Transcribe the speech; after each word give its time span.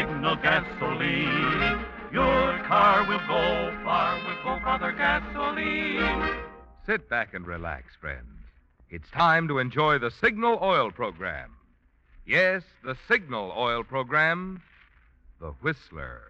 signal 0.00 0.36
gasoline. 0.36 1.84
Your 2.10 2.58
car 2.64 3.06
will 3.06 3.20
go 3.28 3.76
far 3.84 4.16
with 4.26 4.38
go 4.42 4.58
farther 4.64 4.92
gasoline. 4.92 6.38
Sit 6.86 7.10
back 7.10 7.34
and 7.34 7.46
relax, 7.46 7.94
friends. 8.00 8.40
It's 8.88 9.10
time 9.10 9.46
to 9.48 9.58
enjoy 9.58 9.98
the 9.98 10.10
Signal 10.10 10.58
Oil 10.62 10.90
program. 10.90 11.50
Yes, 12.26 12.62
the 12.82 12.96
Signal 13.08 13.52
Oil 13.54 13.84
program, 13.84 14.62
The 15.38 15.50
Whistler. 15.60 16.29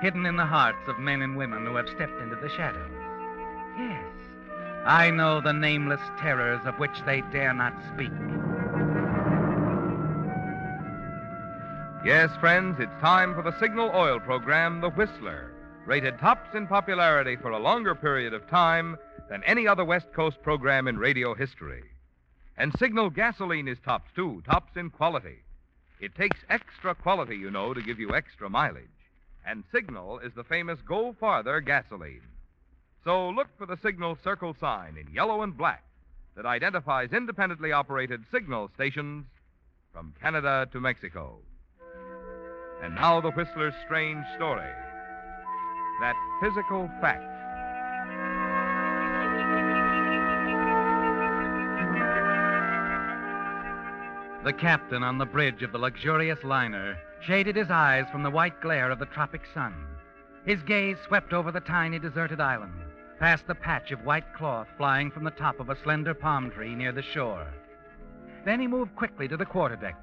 hidden 0.00 0.26
in 0.26 0.36
the 0.36 0.46
hearts 0.46 0.86
of 0.86 0.98
men 0.98 1.22
and 1.22 1.36
women 1.36 1.66
who 1.66 1.76
have 1.76 1.88
stepped 1.88 2.20
into 2.20 2.36
the 2.36 2.48
shadows. 2.50 2.90
Yes, 3.78 4.04
I 4.84 5.10
know 5.10 5.40
the 5.40 5.52
nameless 5.52 6.00
terrors 6.18 6.60
of 6.64 6.78
which 6.78 7.04
they 7.04 7.22
dare 7.32 7.54
not 7.54 7.74
speak. 7.94 8.12
Yes, 12.04 12.30
friends, 12.40 12.78
it's 12.78 13.00
time 13.00 13.34
for 13.34 13.42
the 13.42 13.58
Signal 13.58 13.90
Oil 13.94 14.20
program, 14.20 14.80
The 14.80 14.90
Whistler, 14.90 15.52
rated 15.84 16.18
tops 16.18 16.54
in 16.54 16.66
popularity 16.66 17.36
for 17.36 17.50
a 17.50 17.58
longer 17.58 17.94
period 17.94 18.32
of 18.32 18.48
time 18.48 18.96
than 19.28 19.42
any 19.44 19.66
other 19.66 19.84
West 19.84 20.12
Coast 20.12 20.40
program 20.42 20.88
in 20.88 20.96
radio 20.96 21.34
history. 21.34 21.82
And 22.56 22.72
Signal 22.78 23.10
gasoline 23.10 23.68
is 23.68 23.78
tops, 23.84 24.10
too, 24.14 24.42
tops 24.46 24.76
in 24.76 24.90
quality. 24.90 25.38
It 26.00 26.14
takes 26.14 26.38
extra 26.48 26.94
quality, 26.94 27.36
you 27.36 27.50
know, 27.50 27.74
to 27.74 27.82
give 27.82 27.98
you 27.98 28.14
extra 28.14 28.48
mileage. 28.48 28.84
And 29.48 29.64
Signal 29.72 30.18
is 30.18 30.34
the 30.34 30.44
famous 30.44 30.78
Go 30.86 31.14
Farther 31.18 31.62
gasoline. 31.62 32.20
So 33.02 33.30
look 33.30 33.48
for 33.56 33.64
the 33.64 33.78
Signal 33.78 34.18
circle 34.22 34.54
sign 34.60 34.98
in 34.98 35.14
yellow 35.14 35.40
and 35.40 35.56
black 35.56 35.84
that 36.36 36.44
identifies 36.44 37.14
independently 37.14 37.72
operated 37.72 38.24
signal 38.30 38.70
stations 38.74 39.24
from 39.90 40.12
Canada 40.20 40.68
to 40.70 40.80
Mexico. 40.80 41.38
And 42.82 42.94
now 42.94 43.22
the 43.22 43.30
Whistler's 43.30 43.72
strange 43.86 44.22
story. 44.36 44.70
That 46.02 46.14
physical 46.42 46.86
fact. 47.00 47.24
The 54.44 54.52
captain 54.52 55.02
on 55.02 55.16
the 55.16 55.24
bridge 55.24 55.62
of 55.62 55.72
the 55.72 55.78
luxurious 55.78 56.44
liner 56.44 56.98
shaded 57.20 57.56
his 57.56 57.70
eyes 57.70 58.06
from 58.10 58.22
the 58.22 58.30
white 58.30 58.60
glare 58.60 58.90
of 58.90 58.98
the 58.98 59.06
tropic 59.06 59.42
sun. 59.52 59.74
His 60.44 60.62
gaze 60.62 60.96
swept 61.06 61.32
over 61.32 61.52
the 61.52 61.60
tiny 61.60 61.98
deserted 61.98 62.40
island, 62.40 62.72
past 63.18 63.46
the 63.46 63.54
patch 63.54 63.90
of 63.90 64.04
white 64.04 64.32
cloth 64.34 64.68
flying 64.76 65.10
from 65.10 65.24
the 65.24 65.30
top 65.30 65.60
of 65.60 65.68
a 65.68 65.82
slender 65.82 66.14
palm 66.14 66.50
tree 66.50 66.74
near 66.74 66.92
the 66.92 67.02
shore. 67.02 67.46
Then 68.44 68.60
he 68.60 68.66
moved 68.66 68.94
quickly 68.96 69.28
to 69.28 69.36
the 69.36 69.44
quarterdeck, 69.44 69.96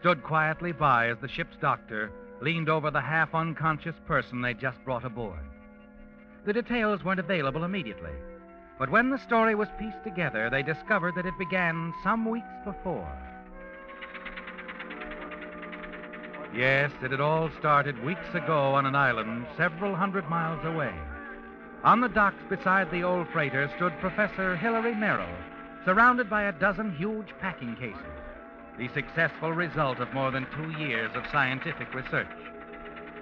stood 0.00 0.22
quietly 0.22 0.72
by 0.72 1.08
as 1.08 1.18
the 1.18 1.28
ship's 1.28 1.56
doctor 1.60 2.10
leaned 2.40 2.68
over 2.68 2.90
the 2.90 3.00
half 3.00 3.34
unconscious 3.34 3.96
person 4.06 4.42
they'd 4.42 4.60
just 4.60 4.84
brought 4.84 5.04
aboard. 5.04 5.40
The 6.44 6.52
details 6.52 7.02
weren't 7.02 7.20
available 7.20 7.64
immediately, 7.64 8.12
but 8.78 8.90
when 8.90 9.10
the 9.10 9.18
story 9.18 9.54
was 9.54 9.68
pieced 9.78 10.04
together, 10.04 10.50
they 10.50 10.62
discovered 10.62 11.14
that 11.14 11.26
it 11.26 11.38
began 11.38 11.94
some 12.04 12.28
weeks 12.28 12.46
before. 12.64 13.10
Yes, 16.54 16.90
it 17.02 17.10
had 17.10 17.20
all 17.20 17.50
started 17.58 18.02
weeks 18.04 18.34
ago 18.34 18.74
on 18.74 18.86
an 18.86 18.94
island 18.94 19.46
several 19.56 19.94
hundred 19.94 20.28
miles 20.28 20.64
away. 20.64 20.94
On 21.84 22.00
the 22.00 22.08
docks 22.08 22.42
beside 22.48 22.90
the 22.90 23.02
old 23.02 23.28
freighter 23.28 23.70
stood 23.76 23.92
Professor 24.00 24.56
Hilary 24.56 24.94
Merrill, 24.94 25.34
surrounded 25.84 26.30
by 26.30 26.44
a 26.44 26.52
dozen 26.52 26.94
huge 26.96 27.28
packing 27.40 27.76
cases, 27.76 27.96
the 28.78 28.88
successful 28.88 29.52
result 29.52 30.00
of 30.00 30.12
more 30.12 30.30
than 30.30 30.46
two 30.56 30.70
years 30.82 31.10
of 31.14 31.24
scientific 31.30 31.92
research. 31.94 32.26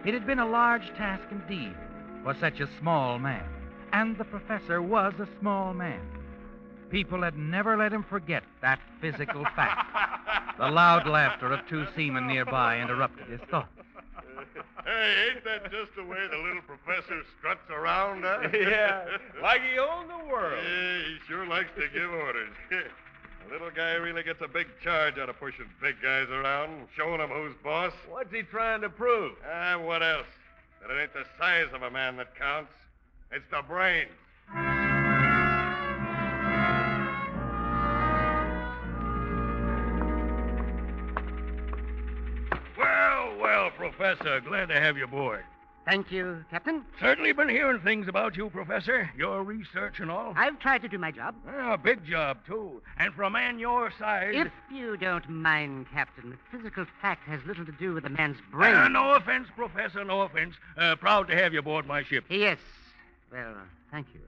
It 0.05 0.15
had 0.15 0.27
been 0.27 0.39
a 0.39 0.49
large 0.49 0.89
task 0.97 1.25
indeed 1.31 1.75
for 2.23 2.35
such 2.35 2.61
a 2.61 2.69
small 2.79 3.19
man, 3.19 3.45
and 3.93 4.17
the 4.17 4.25
professor 4.25 4.81
was 4.81 5.15
a 5.19 5.29
small 5.41 5.75
man. 5.75 6.01
People 6.91 7.23
had 7.23 7.37
never 7.37 7.77
let 7.77 7.93
him 7.93 8.05
forget 8.05 8.45
that 8.62 8.81
physical 9.01 9.45
fact. 9.56 10.12
The 10.59 10.70
loud 10.70 11.06
laughter 11.06 11.53
of 11.53 11.66
two 11.69 11.87
seamen 11.97 12.26
nearby 12.26 12.81
interrupted 12.81 13.26
his 13.28 13.41
thoughts. 13.50 13.69
Hey, 14.84 15.31
ain't 15.31 15.44
that 15.44 15.65
just 15.72 15.97
the 15.97 16.04
way 16.04 16.19
the 16.31 16.37
little 16.37 16.62
professor 16.62 17.22
struts 17.38 17.69
around, 17.70 18.22
huh? 18.22 18.48
Yeah, 18.53 19.04
like 19.43 19.62
he 19.62 19.78
owned 19.78 20.10
the 20.10 20.28
world. 20.31 20.62
Yeah, 20.62 20.98
he 21.09 21.16
sure 21.26 21.47
likes 21.47 21.70
to 21.76 21.88
give 21.88 22.10
orders. 22.10 22.53
the 22.70 23.53
little 23.53 23.70
guy 23.70 23.94
really 23.94 24.22
gets 24.22 24.43
a 24.43 24.48
big 24.48 24.66
charge 24.82 25.19
out 25.19 25.28
of 25.28 25.41
pushing 25.41 25.66
big 25.81 25.97
guys 26.03 26.28
around 26.28 26.70
and 26.70 26.88
showing 26.94 27.19
them 27.19 27.31
who's 27.31 27.54
boss. 27.64 27.93
What's 28.09 28.32
he 28.32 28.43
trying 28.43 28.82
to 28.82 28.91
prove? 28.91 29.32
Ah, 29.50 29.78
what 29.78 30.03
else? 30.03 30.26
That 30.82 30.94
it 30.94 31.00
ain't 31.00 31.14
the 31.14 31.25
size 31.38 31.69
of 31.72 31.82
a 31.82 31.91
man 31.91 32.19
that 32.19 32.37
counts. 32.37 32.72
It's 33.32 33.44
the 33.50 33.62
brains. 33.62 34.10
Professor, 43.93 44.41
glad 44.41 44.71
to 44.71 44.81
have 44.81 44.97
you 44.97 45.05
aboard. 45.05 45.45
Thank 45.84 46.11
you, 46.11 46.43
Captain. 46.50 46.83
Certainly 46.99 47.33
been 47.33 47.50
hearing 47.50 47.83
things 47.83 48.09
about 48.09 48.34
you, 48.34 48.49
Professor. 48.49 49.11
Your 49.15 49.45
research 49.45 50.00
and 50.00 50.11
all. 50.11 50.33
I've 50.34 50.59
tried 50.59 50.81
to 50.81 50.89
do 50.89 50.97
my 50.97 51.11
job. 51.11 51.34
Ah, 51.47 51.77
big 51.77 52.03
job, 52.06 52.39
too. 52.47 52.81
And 52.97 53.12
for 53.12 53.25
a 53.25 53.31
man 53.31 53.59
your 53.59 53.93
size. 53.99 54.33
If 54.34 54.50
you 54.73 54.97
don't 54.97 55.28
mind, 55.28 55.84
Captain, 55.93 56.31
the 56.31 56.56
physical 56.56 56.87
fact 57.03 57.28
has 57.28 57.41
little 57.47 57.67
to 57.67 57.73
do 57.73 57.93
with 57.93 58.06
a 58.06 58.09
man's 58.09 58.39
brain. 58.50 58.75
Uh, 58.75 58.89
no 58.89 59.12
offense, 59.12 59.49
Professor, 59.55 60.03
no 60.03 60.23
offense. 60.23 60.55
Uh, 60.78 60.97
proud 60.97 61.28
to 61.28 61.37
have 61.37 61.53
you 61.53 61.59
aboard 61.59 61.87
my 61.87 62.03
ship. 62.03 62.25
Yes. 62.31 62.59
Well, 63.31 63.55
thank 63.91 64.06
you. 64.15 64.21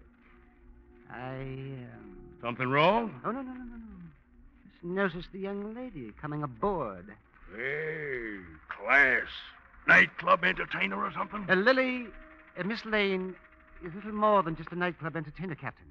I. 1.11 1.39
Um... 1.39 2.19
Something 2.43 2.69
wrong? 2.69 3.19
Oh, 3.25 3.31
no, 3.31 3.41
no, 3.41 3.53
no, 3.53 3.59
no, 3.59 3.65
no. 3.65 4.71
Just 4.71 4.85
noticed 4.85 5.29
the 5.33 5.39
young 5.39 5.75
lady 5.75 6.13
coming 6.21 6.43
aboard. 6.43 7.07
Hey, 7.57 8.41
class. 8.83 9.29
Nightclub 9.87 10.45
entertainer 10.45 10.97
or 10.97 11.13
something? 11.13 11.47
Uh, 11.49 11.55
Lily, 11.55 12.07
uh, 12.59 12.65
Miss 12.65 12.85
Lane 12.85 13.35
is 13.85 13.95
little 13.95 14.13
more 14.13 14.43
than 14.43 14.57
just 14.57 14.73
a 14.73 14.77
nightclub 14.77 15.17
entertainer, 15.17 15.55
Captain. 15.55 15.87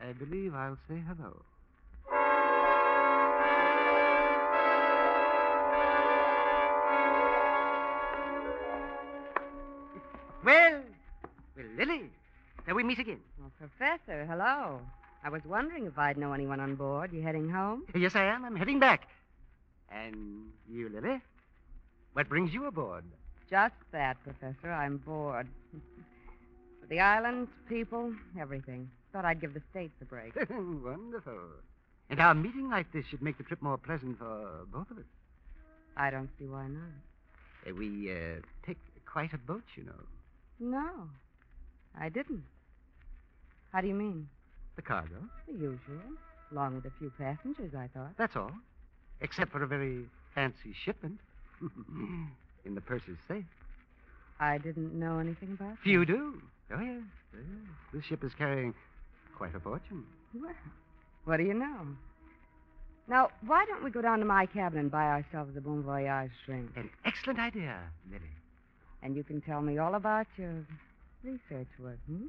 I 0.00 0.12
believe 0.12 0.54
I'll 0.54 0.78
say 0.88 1.02
hello. 1.06 1.36
Well, 10.42 10.80
well, 11.54 11.66
Lily, 11.76 12.10
shall 12.64 12.74
we 12.74 12.82
meet 12.82 12.98
again? 12.98 13.20
Well, 13.38 13.52
Professor, 13.58 14.24
hello. 14.24 14.80
I 15.22 15.28
was 15.28 15.42
wondering 15.44 15.84
if 15.84 15.98
I'd 15.98 16.16
know 16.16 16.32
anyone 16.32 16.60
on 16.60 16.76
board. 16.76 17.12
You 17.12 17.20
heading 17.20 17.50
home? 17.50 17.84
Yes, 17.94 18.16
I 18.16 18.24
am. 18.24 18.44
I'm 18.44 18.56
heading 18.56 18.80
back. 18.80 19.06
And 19.90 20.50
you, 20.68 20.88
Lily? 20.88 21.20
What 22.20 22.28
brings 22.28 22.52
you 22.52 22.66
aboard? 22.66 23.04
Just 23.48 23.72
that, 23.92 24.22
Professor. 24.22 24.70
I'm 24.70 24.98
bored. 24.98 25.48
the 26.90 27.00
islands, 27.00 27.50
people, 27.66 28.12
everything. 28.38 28.90
Thought 29.10 29.24
I'd 29.24 29.40
give 29.40 29.54
the 29.54 29.62
States 29.70 29.94
a 30.02 30.04
break. 30.04 30.36
Wonderful. 30.50 31.40
And 32.10 32.20
our 32.20 32.34
meeting 32.34 32.68
like 32.68 32.92
this 32.92 33.06
should 33.06 33.22
make 33.22 33.38
the 33.38 33.44
trip 33.44 33.62
more 33.62 33.78
pleasant 33.78 34.18
for 34.18 34.66
both 34.70 34.90
of 34.90 34.98
us. 34.98 35.04
I 35.96 36.10
don't 36.10 36.28
see 36.38 36.44
why 36.44 36.66
not. 36.66 36.92
Uh, 37.66 37.74
we 37.74 38.12
uh, 38.12 38.40
take 38.66 38.76
quite 39.10 39.32
a 39.32 39.38
boat, 39.38 39.64
you 39.74 39.84
know. 39.84 40.02
No, 40.60 40.90
I 41.98 42.10
didn't. 42.10 42.44
How 43.72 43.80
do 43.80 43.88
you 43.88 43.94
mean? 43.94 44.28
The 44.76 44.82
cargo. 44.82 45.16
The 45.46 45.54
usual. 45.54 46.02
Along 46.52 46.74
with 46.74 46.84
a 46.84 46.92
few 46.98 47.10
passengers, 47.18 47.72
I 47.74 47.88
thought. 47.94 48.12
That's 48.18 48.36
all. 48.36 48.52
Except 49.22 49.50
for 49.50 49.62
a 49.62 49.66
very 49.66 50.04
fancy 50.34 50.74
shipment. 50.84 51.18
In 52.64 52.74
the 52.74 52.80
purser's 52.80 53.18
safe. 53.26 53.44
I 54.38 54.58
didn't 54.58 54.94
know 54.98 55.18
anything 55.18 55.56
about 55.58 55.72
it. 55.72 55.88
You 55.88 56.04
do? 56.04 56.40
Oh, 56.72 56.80
yes. 56.80 57.02
Oh, 57.34 57.38
yes. 57.38 57.70
This 57.92 58.04
ship 58.04 58.24
is 58.24 58.32
carrying 58.36 58.74
quite 59.36 59.54
a 59.54 59.60
fortune. 59.60 60.04
Well, 60.34 60.52
what 61.24 61.38
do 61.38 61.44
you 61.44 61.54
know? 61.54 61.86
Now, 63.08 63.30
why 63.46 63.64
don't 63.66 63.82
we 63.82 63.90
go 63.90 64.00
down 64.00 64.20
to 64.20 64.24
my 64.24 64.46
cabin 64.46 64.78
and 64.78 64.90
buy 64.90 65.04
ourselves 65.06 65.56
a 65.56 65.60
Bon 65.60 65.82
Voyage 65.82 66.30
drink? 66.46 66.70
An 66.76 66.88
excellent 67.04 67.40
idea, 67.40 67.78
Lily. 68.10 68.22
And 69.02 69.16
you 69.16 69.24
can 69.24 69.40
tell 69.40 69.60
me 69.60 69.78
all 69.78 69.96
about 69.96 70.26
your 70.36 70.64
research 71.24 71.68
work, 71.78 71.98
hmm? 72.06 72.26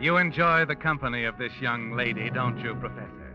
You 0.00 0.16
enjoy 0.16 0.64
the 0.64 0.74
company 0.74 1.24
of 1.24 1.38
this 1.38 1.52
young 1.60 1.92
lady, 1.92 2.28
don't 2.30 2.58
you, 2.58 2.74
Professor? 2.74 3.32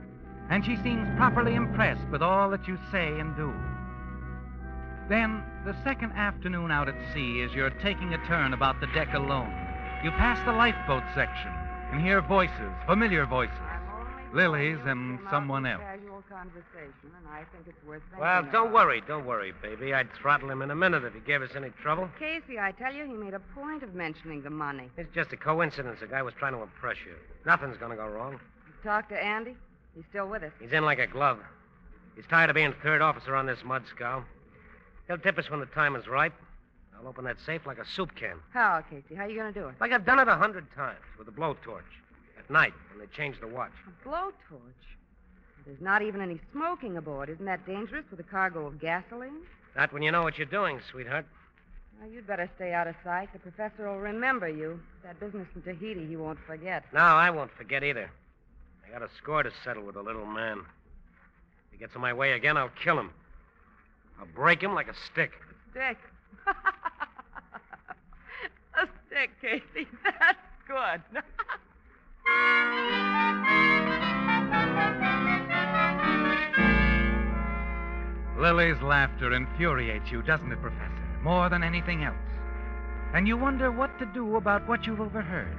And 0.49 0.65
she 0.65 0.75
seems 0.77 1.07
properly 1.15 1.55
impressed 1.55 2.07
with 2.11 2.21
all 2.21 2.49
that 2.49 2.67
you 2.67 2.77
say 2.91 3.19
and 3.19 3.35
do. 3.35 3.53
Then, 5.07 5.43
the 5.65 5.75
second 5.83 6.11
afternoon 6.11 6.71
out 6.71 6.89
at 6.89 6.95
sea, 7.13 7.41
as 7.41 7.53
you're 7.53 7.69
taking 7.69 8.13
a 8.13 8.25
turn 8.27 8.53
about 8.53 8.79
the 8.79 8.87
deck 8.87 9.13
alone, 9.13 9.51
you 10.03 10.11
pass 10.11 10.43
the 10.45 10.51
lifeboat 10.51 11.03
section 11.15 11.51
and 11.91 12.01
hear 12.01 12.21
voices, 12.21 12.71
familiar 12.85 13.25
voices. 13.25 13.55
Lily's 14.33 14.77
and 14.85 15.19
someone 15.31 15.65
else. 15.65 15.81
Conversation, 16.39 17.11
and 17.17 17.27
I 17.27 17.43
think 17.51 17.67
it's 17.67 17.83
worth 17.85 18.01
Well, 18.17 18.43
don't 18.43 18.67
about. 18.67 18.71
worry, 18.73 19.01
don't 19.05 19.25
worry, 19.25 19.51
baby. 19.61 19.93
I'd 19.93 20.07
throttle 20.13 20.49
him 20.49 20.61
in 20.61 20.71
a 20.71 20.75
minute 20.75 21.03
if 21.03 21.13
he 21.13 21.19
gave 21.19 21.41
us 21.41 21.49
any 21.53 21.69
trouble. 21.81 22.09
Casey, 22.17 22.57
I 22.57 22.71
tell 22.71 22.93
you, 22.93 23.03
he 23.03 23.11
made 23.11 23.33
a 23.33 23.41
point 23.53 23.83
of 23.83 23.93
mentioning 23.93 24.41
the 24.41 24.49
money. 24.49 24.89
It's 24.95 25.13
just 25.13 25.33
a 25.33 25.35
coincidence. 25.37 25.99
The 25.99 26.07
guy 26.07 26.21
was 26.21 26.33
trying 26.39 26.53
to 26.53 26.61
impress 26.61 26.95
you. 27.05 27.11
Nothing's 27.45 27.75
gonna 27.75 27.97
go 27.97 28.07
wrong. 28.07 28.39
You 28.67 28.89
talked 28.89 29.09
to 29.09 29.21
Andy? 29.21 29.57
He's 29.93 30.05
still 30.09 30.27
with 30.29 30.43
us. 30.43 30.53
He's 30.61 30.71
in 30.71 30.85
like 30.85 30.99
a 30.99 31.07
glove. 31.07 31.39
He's 32.15 32.25
tired 32.27 32.49
of 32.49 32.53
being 32.53 32.73
third 32.81 33.01
officer 33.01 33.35
on 33.35 33.45
this 33.45 33.59
mud 33.65 33.83
scow. 33.93 34.23
He'll 35.07 35.17
tip 35.17 35.37
us 35.37 35.49
when 35.49 35.59
the 35.59 35.65
time 35.65 35.97
is 35.97 36.07
ripe. 36.07 36.33
I'll 36.97 37.07
open 37.09 37.25
that 37.25 37.37
safe 37.45 37.65
like 37.65 37.79
a 37.79 37.85
soup 37.85 38.15
can. 38.15 38.37
How, 38.53 38.81
Casey? 38.89 39.13
How 39.15 39.23
are 39.23 39.29
you 39.29 39.35
going 39.35 39.53
to 39.53 39.59
do 39.59 39.67
it? 39.67 39.75
Like 39.81 39.91
I've 39.91 40.05
done 40.05 40.19
it 40.19 40.29
a 40.29 40.35
hundred 40.37 40.67
times 40.73 40.99
with 41.17 41.27
a 41.27 41.31
blowtorch. 41.31 41.81
At 42.37 42.49
night, 42.49 42.73
when 42.91 42.99
they 43.05 43.13
change 43.13 43.41
the 43.41 43.47
watch. 43.47 43.71
A 43.87 44.07
blowtorch. 44.07 44.31
There's 45.65 45.81
not 45.81 46.01
even 46.01 46.21
any 46.21 46.39
smoking 46.51 46.97
aboard. 46.97 47.29
Isn't 47.29 47.45
that 47.45 47.65
dangerous 47.65 48.05
with 48.09 48.19
a 48.19 48.23
cargo 48.23 48.65
of 48.65 48.79
gasoline? 48.79 49.41
Not 49.75 49.93
when 49.93 50.01
you 50.01 50.11
know 50.11 50.23
what 50.23 50.37
you're 50.37 50.47
doing, 50.47 50.79
sweetheart. 50.91 51.25
Well, 51.99 52.09
you'd 52.09 52.27
better 52.27 52.49
stay 52.55 52.73
out 52.73 52.87
of 52.87 52.95
sight. 53.03 53.29
The 53.33 53.39
professor 53.39 53.89
will 53.89 53.99
remember 53.99 54.47
you. 54.47 54.79
That 55.03 55.19
business 55.19 55.47
in 55.55 55.61
Tahiti 55.61 56.07
he 56.07 56.15
won't 56.15 56.39
forget. 56.47 56.85
No, 56.93 56.99
I 56.99 57.29
won't 57.29 57.51
forget 57.51 57.83
either. 57.83 58.09
I 58.87 58.91
got 58.91 59.01
a 59.03 59.09
score 59.21 59.43
to 59.43 59.51
settle 59.63 59.83
with 59.83 59.95
the 59.95 60.01
little 60.01 60.25
man. 60.25 60.59
If 60.59 61.73
he 61.73 61.77
gets 61.77 61.93
in 61.95 62.01
my 62.01 62.13
way 62.13 62.31
again, 62.33 62.57
I'll 62.57 62.71
kill 62.83 62.97
him. 62.97 63.11
I'll 64.19 64.27
break 64.33 64.61
him 64.61 64.73
like 64.73 64.87
a 64.87 64.95
stick. 65.11 65.31
A 65.31 65.71
stick. 65.71 65.97
a 68.81 68.87
stick, 69.07 69.31
Casey. 69.41 69.87
That's 70.03 70.39
good. 70.67 71.01
Lily's 78.39 78.81
laughter 78.81 79.33
infuriates 79.33 80.09
you, 80.11 80.21
doesn't 80.21 80.51
it, 80.51 80.61
Professor? 80.61 81.19
More 81.21 81.49
than 81.49 81.61
anything 81.61 82.03
else. 82.03 82.15
And 83.13 83.27
you 83.27 83.35
wonder 83.35 83.69
what 83.69 83.99
to 83.99 84.05
do 84.05 84.37
about 84.37 84.67
what 84.67 84.87
you've 84.87 85.01
overheard. 85.01 85.57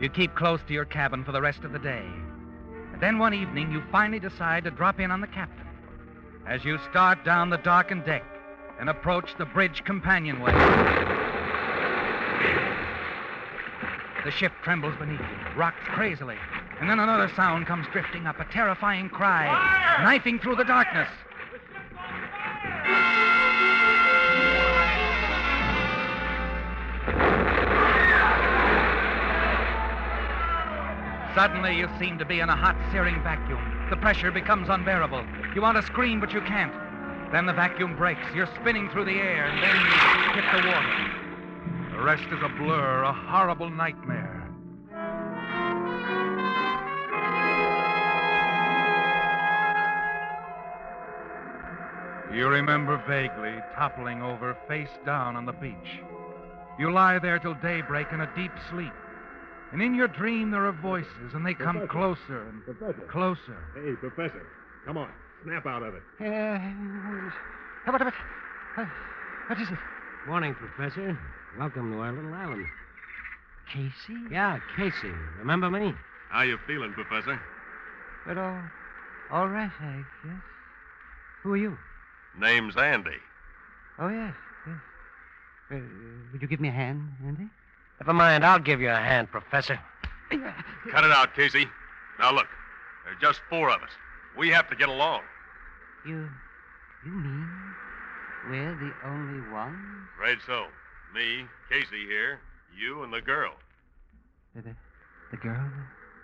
You 0.00 0.08
keep 0.08 0.34
close 0.34 0.60
to 0.66 0.72
your 0.72 0.86
cabin 0.86 1.24
for 1.24 1.30
the 1.30 1.40
rest 1.40 1.62
of 1.62 1.72
the 1.72 1.78
day. 1.78 2.04
And 2.92 3.00
then 3.00 3.18
one 3.18 3.32
evening, 3.32 3.70
you 3.70 3.82
finally 3.92 4.18
decide 4.18 4.64
to 4.64 4.70
drop 4.70 4.98
in 4.98 5.10
on 5.10 5.20
the 5.20 5.28
captain. 5.28 5.66
As 6.48 6.64
you 6.64 6.78
start 6.90 7.24
down 7.24 7.50
the 7.50 7.58
darkened 7.58 8.04
deck 8.06 8.24
and 8.80 8.88
approach 8.88 9.30
the 9.38 9.44
bridge 9.44 9.84
companionway, 9.84 10.52
the 14.24 14.32
ship 14.32 14.52
trembles 14.64 14.96
beneath 14.98 15.20
you, 15.20 15.56
rocks 15.56 15.84
crazily, 15.84 16.36
and 16.80 16.90
then 16.90 16.98
another 16.98 17.30
sound 17.36 17.66
comes 17.66 17.86
drifting 17.92 18.26
up 18.26 18.40
a 18.40 18.44
terrifying 18.46 19.08
cry, 19.08 20.00
knifing 20.02 20.40
through 20.40 20.56
the 20.56 20.64
darkness. 20.64 21.08
Suddenly, 31.34 31.78
you 31.78 31.88
seem 31.98 32.18
to 32.18 32.24
be 32.26 32.40
in 32.40 32.50
a 32.50 32.56
hot, 32.56 32.76
searing 32.92 33.22
vacuum. 33.22 33.86
The 33.88 33.96
pressure 33.96 34.30
becomes 34.30 34.68
unbearable. 34.68 35.24
You 35.54 35.62
want 35.62 35.76
to 35.78 35.82
scream, 35.82 36.20
but 36.20 36.32
you 36.32 36.40
can't. 36.42 36.74
Then 37.32 37.46
the 37.46 37.52
vacuum 37.52 37.96
breaks. 37.96 38.20
You're 38.34 38.50
spinning 38.60 38.90
through 38.90 39.04
the 39.06 39.16
air, 39.16 39.46
and 39.46 39.62
then 39.62 39.76
you 39.76 39.92
hit 40.34 40.44
the 40.52 40.68
water. 40.68 41.96
The 41.96 42.02
rest 42.02 42.24
is 42.32 42.42
a 42.42 42.48
blur, 42.58 43.04
a 43.04 43.12
horrible 43.12 43.70
nightmare. 43.70 44.19
You 52.32 52.48
remember 52.48 53.02
vaguely 53.08 53.58
toppling 53.74 54.22
over 54.22 54.56
face 54.68 54.88
down 55.04 55.36
on 55.36 55.46
the 55.46 55.52
beach. 55.52 56.00
You 56.78 56.92
lie 56.92 57.18
there 57.18 57.38
till 57.38 57.54
daybreak 57.54 58.06
in 58.12 58.20
a 58.20 58.30
deep 58.36 58.52
sleep. 58.70 58.92
And 59.72 59.82
in 59.82 59.94
your 59.94 60.08
dream, 60.08 60.50
there 60.50 60.66
are 60.66 60.72
voices, 60.72 61.34
and 61.34 61.44
they 61.44 61.54
come 61.54 61.76
Professor. 61.76 61.86
closer 61.92 62.48
and 62.48 62.64
Professor. 62.64 63.06
closer. 63.08 63.56
Hey, 63.74 63.94
Professor. 63.96 64.46
Come 64.86 64.96
on. 64.96 65.10
Snap 65.44 65.66
out 65.66 65.82
of 65.82 65.94
it. 65.94 66.02
Uh, 66.20 66.58
how 67.84 67.94
about 67.94 68.02
it? 68.08 68.14
Uh, 68.76 68.84
what 69.48 69.60
is 69.60 69.68
it? 69.68 69.78
Morning, 70.26 70.54
Professor. 70.54 71.18
Welcome 71.58 71.92
to 71.92 71.98
our 71.98 72.12
little 72.12 72.32
island. 72.34 72.66
Casey? 73.72 74.18
Yeah, 74.30 74.58
Casey. 74.76 75.12
Remember 75.38 75.70
me? 75.70 75.94
How 76.30 76.42
you 76.42 76.58
feeling, 76.66 76.92
Professor? 76.92 77.40
But 78.26 78.38
all, 78.38 78.60
all 79.32 79.48
right, 79.48 79.70
I 79.80 80.02
guess. 80.24 80.34
Who 81.42 81.52
are 81.52 81.56
you? 81.56 81.76
Name's 82.38 82.76
Andy. 82.76 83.18
Oh, 83.98 84.08
yes, 84.08 84.34
yes. 84.66 84.76
Uh, 85.72 85.76
would 86.32 86.40
you 86.42 86.48
give 86.48 86.60
me 86.60 86.68
a 86.68 86.72
hand, 86.72 87.08
Andy? 87.26 87.46
Never 88.00 88.12
mind, 88.14 88.44
I'll 88.44 88.58
give 88.58 88.80
you 88.80 88.90
a 88.90 88.96
hand, 88.96 89.30
Professor. 89.30 89.78
Cut 90.30 91.04
it 91.04 91.10
out, 91.10 91.34
Casey. 91.34 91.66
Now 92.18 92.32
look, 92.32 92.46
there's 93.04 93.18
just 93.20 93.40
four 93.50 93.68
of 93.70 93.82
us. 93.82 93.90
We 94.38 94.48
have 94.50 94.68
to 94.70 94.76
get 94.76 94.88
along. 94.88 95.22
You, 96.06 96.28
you 97.04 97.12
mean 97.12 97.48
we're 98.48 98.74
the 98.74 98.92
only 99.06 99.50
ones? 99.50 99.76
Right 100.20 100.38
so. 100.46 100.66
Me, 101.14 101.44
Casey 101.68 102.06
here, 102.06 102.40
you, 102.78 103.02
and 103.02 103.12
the 103.12 103.20
girl, 103.20 103.52
The, 104.54 104.62
the, 104.62 104.76
the 105.32 105.36
girl? 105.38 105.70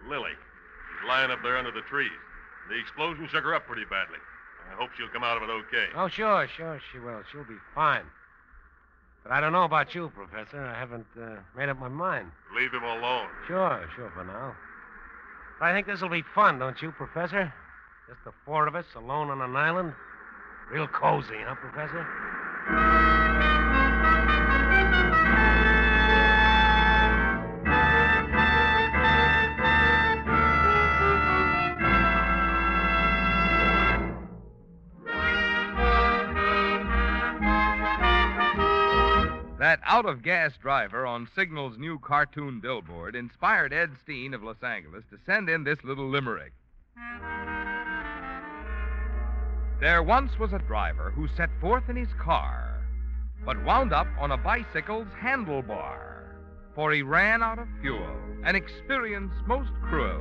Lily. 0.08 0.30
She's 0.30 1.08
lying 1.08 1.30
up 1.30 1.40
there 1.42 1.56
under 1.58 1.72
the 1.72 1.82
trees. 1.90 2.10
The 2.70 2.78
explosion 2.78 3.28
shook 3.30 3.42
her 3.44 3.54
up 3.54 3.66
pretty 3.66 3.84
badly. 3.84 4.18
I 4.70 4.74
hope 4.80 4.90
she'll 4.96 5.08
come 5.08 5.24
out 5.24 5.36
of 5.36 5.42
it 5.42 5.50
okay. 5.50 5.86
Oh, 5.96 6.08
sure, 6.08 6.48
sure, 6.56 6.80
she 6.92 6.98
will. 6.98 7.22
She'll 7.30 7.44
be 7.44 7.60
fine. 7.74 8.04
But 9.22 9.32
I 9.32 9.40
don't 9.40 9.52
know 9.52 9.64
about 9.64 9.94
you, 9.94 10.12
Professor. 10.14 10.62
I 10.62 10.78
haven't 10.78 11.06
uh, 11.20 11.36
made 11.56 11.68
up 11.68 11.78
my 11.78 11.88
mind. 11.88 12.30
Leave 12.54 12.72
him 12.72 12.84
alone. 12.84 13.26
Sure, 13.46 13.88
sure, 13.96 14.10
for 14.14 14.24
now. 14.24 14.54
But 15.58 15.66
I 15.66 15.72
think 15.72 15.86
this'll 15.86 16.08
be 16.08 16.22
fun, 16.34 16.58
don't 16.58 16.80
you, 16.80 16.92
Professor? 16.92 17.52
Just 18.08 18.20
the 18.24 18.32
four 18.44 18.68
of 18.68 18.74
us 18.76 18.86
alone 18.94 19.30
on 19.30 19.40
an 19.40 19.56
island. 19.56 19.94
Real 20.70 20.86
cozy, 20.86 21.36
huh, 21.44 21.54
Professor? 21.56 23.05
Out 39.96 40.04
of 40.04 40.22
gas 40.22 40.52
driver 40.60 41.06
on 41.06 41.26
Signal's 41.34 41.78
new 41.78 41.98
cartoon 41.98 42.60
billboard 42.60 43.16
inspired 43.16 43.72
Ed 43.72 43.92
Steen 44.02 44.34
of 44.34 44.42
Los 44.42 44.62
Angeles 44.62 45.04
to 45.10 45.16
send 45.24 45.48
in 45.48 45.64
this 45.64 45.78
little 45.84 46.06
limerick. 46.06 46.52
There 49.80 50.02
once 50.02 50.38
was 50.38 50.52
a 50.52 50.58
driver 50.58 51.12
who 51.12 51.26
set 51.34 51.48
forth 51.62 51.88
in 51.88 51.96
his 51.96 52.12
car, 52.22 52.86
but 53.46 53.64
wound 53.64 53.94
up 53.94 54.06
on 54.20 54.32
a 54.32 54.36
bicycle's 54.36 55.08
handlebar. 55.18 56.34
For 56.74 56.92
he 56.92 57.00
ran 57.00 57.42
out 57.42 57.58
of 57.58 57.66
fuel, 57.80 58.16
an 58.44 58.54
experience 58.54 59.32
most 59.46 59.70
cruel. 59.88 60.20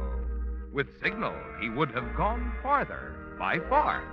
With 0.71 0.87
Signal, 1.03 1.35
he 1.59 1.67
would 1.67 1.91
have 1.91 2.15
gone 2.15 2.53
farther, 2.63 3.35
by 3.37 3.59
far. 3.67 4.05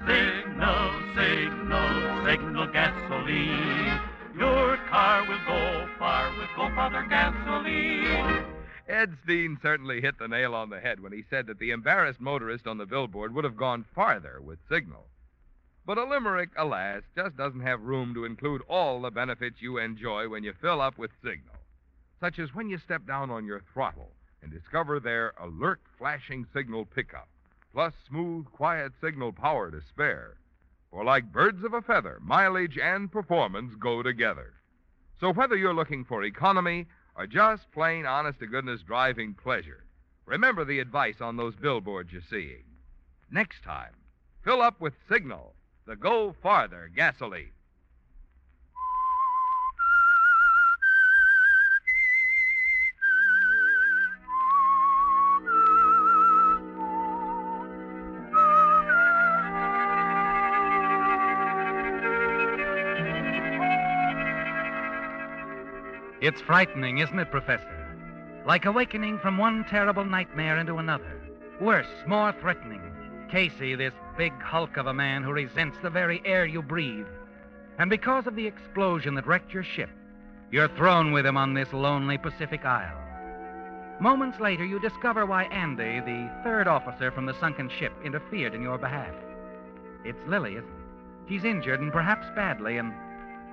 Signal, 0.00 0.92
signal, 1.14 2.26
signal 2.26 2.66
gasoline. 2.70 4.15
Your 4.38 4.76
car 4.88 5.26
will 5.26 5.38
go 5.46 5.88
far 5.98 6.30
with 6.36 7.08
gasoline. 7.08 8.44
Ed 8.86 9.16
Steen 9.24 9.58
certainly 9.62 10.02
hit 10.02 10.18
the 10.18 10.28
nail 10.28 10.54
on 10.54 10.68
the 10.68 10.78
head 10.78 11.00
when 11.00 11.12
he 11.12 11.24
said 11.30 11.46
that 11.46 11.58
the 11.58 11.70
embarrassed 11.70 12.20
motorist 12.20 12.66
on 12.66 12.76
the 12.76 12.84
billboard 12.84 13.34
would 13.34 13.44
have 13.44 13.56
gone 13.56 13.86
farther 13.94 14.40
with 14.42 14.58
Signal. 14.70 15.06
But 15.86 15.96
a 15.96 16.04
limerick, 16.04 16.50
alas, 16.56 17.02
just 17.14 17.36
doesn't 17.36 17.60
have 17.60 17.80
room 17.80 18.12
to 18.12 18.26
include 18.26 18.60
all 18.68 19.00
the 19.00 19.10
benefits 19.10 19.62
you 19.62 19.78
enjoy 19.78 20.28
when 20.28 20.44
you 20.44 20.52
fill 20.60 20.82
up 20.82 20.98
with 20.98 21.12
Signal, 21.22 21.56
such 22.20 22.38
as 22.38 22.54
when 22.54 22.68
you 22.68 22.76
step 22.78 23.06
down 23.06 23.30
on 23.30 23.46
your 23.46 23.62
throttle 23.72 24.12
and 24.42 24.52
discover 24.52 25.00
their 25.00 25.32
alert 25.40 25.80
flashing 25.96 26.46
signal 26.54 26.84
pickup, 26.84 27.28
plus 27.72 27.94
smooth, 28.06 28.44
quiet 28.52 28.92
signal 29.00 29.32
power 29.32 29.70
to 29.70 29.80
spare. 29.88 30.36
For 30.96 31.04
like 31.04 31.30
birds 31.30 31.62
of 31.62 31.74
a 31.74 31.82
feather, 31.82 32.18
mileage 32.22 32.78
and 32.78 33.12
performance 33.12 33.74
go 33.74 34.02
together. 34.02 34.54
So 35.20 35.30
whether 35.30 35.54
you're 35.54 35.74
looking 35.74 36.06
for 36.06 36.24
economy 36.24 36.86
or 37.14 37.26
just 37.26 37.70
plain 37.70 38.06
honest 38.06 38.38
to 38.38 38.46
goodness 38.46 38.80
driving 38.80 39.34
pleasure, 39.34 39.84
remember 40.24 40.64
the 40.64 40.78
advice 40.78 41.20
on 41.20 41.36
those 41.36 41.54
billboards 41.54 42.12
you're 42.12 42.22
seeing. 42.30 42.64
Next 43.30 43.62
time, 43.62 43.92
fill 44.42 44.62
up 44.62 44.80
with 44.80 44.94
Signal, 45.06 45.54
the 45.84 45.96
Go 45.96 46.34
Farther 46.42 46.90
gasoline. 46.96 47.52
It's 66.26 66.40
frightening, 66.40 66.98
isn't 66.98 67.20
it, 67.20 67.30
Professor? 67.30 68.42
Like 68.44 68.64
awakening 68.64 69.20
from 69.20 69.38
one 69.38 69.64
terrible 69.70 70.04
nightmare 70.04 70.58
into 70.58 70.78
another. 70.78 71.20
Worse, 71.60 71.86
more 72.04 72.34
threatening. 72.40 72.80
Casey, 73.30 73.76
this 73.76 73.94
big 74.18 74.32
hulk 74.42 74.76
of 74.76 74.88
a 74.88 74.92
man 74.92 75.22
who 75.22 75.30
resents 75.30 75.78
the 75.84 75.88
very 75.88 76.20
air 76.24 76.44
you 76.44 76.62
breathe. 76.62 77.06
And 77.78 77.88
because 77.88 78.26
of 78.26 78.34
the 78.34 78.44
explosion 78.44 79.14
that 79.14 79.28
wrecked 79.28 79.54
your 79.54 79.62
ship, 79.62 79.88
you're 80.50 80.66
thrown 80.66 81.12
with 81.12 81.24
him 81.24 81.36
on 81.36 81.54
this 81.54 81.72
lonely 81.72 82.18
Pacific 82.18 82.64
Isle. 82.64 84.00
Moments 84.00 84.40
later, 84.40 84.64
you 84.64 84.80
discover 84.80 85.26
why 85.26 85.44
Andy, 85.44 86.00
the 86.00 86.28
third 86.42 86.66
officer 86.66 87.12
from 87.12 87.26
the 87.26 87.38
sunken 87.38 87.70
ship, 87.78 87.92
interfered 88.04 88.52
in 88.52 88.62
your 88.62 88.78
behalf. 88.78 89.14
It's 90.04 90.26
Lily, 90.26 90.56
isn't 90.56 90.64
it? 90.64 91.28
She's 91.28 91.44
injured 91.44 91.80
and 91.80 91.92
perhaps 91.92 92.26
badly, 92.34 92.78
and 92.78 92.92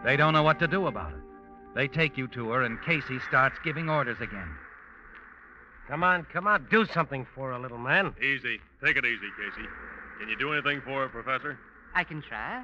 they 0.03 0.17
don't 0.17 0.33
know 0.33 0.41
what 0.41 0.57
to 0.57 0.67
do 0.67 0.87
about 0.87 1.11
it. 1.11 1.22
They 1.75 1.87
take 1.87 2.17
you 2.17 2.27
to 2.29 2.51
her, 2.51 2.63
and 2.63 2.81
Casey 2.83 3.19
starts 3.27 3.57
giving 3.63 3.89
orders 3.89 4.21
again. 4.21 4.49
Come 5.87 6.03
on, 6.03 6.25
come 6.31 6.47
on. 6.47 6.67
Do 6.69 6.85
something 6.85 7.25
for 7.35 7.51
her, 7.51 7.59
little 7.59 7.77
man. 7.77 8.13
Easy. 8.21 8.59
Take 8.83 8.95
it 8.95 9.05
easy, 9.05 9.27
Casey. 9.37 9.67
Can 10.19 10.29
you 10.29 10.37
do 10.37 10.53
anything 10.53 10.81
for 10.81 11.01
her, 11.01 11.09
Professor? 11.09 11.57
I 11.95 12.03
can 12.03 12.21
try. 12.21 12.63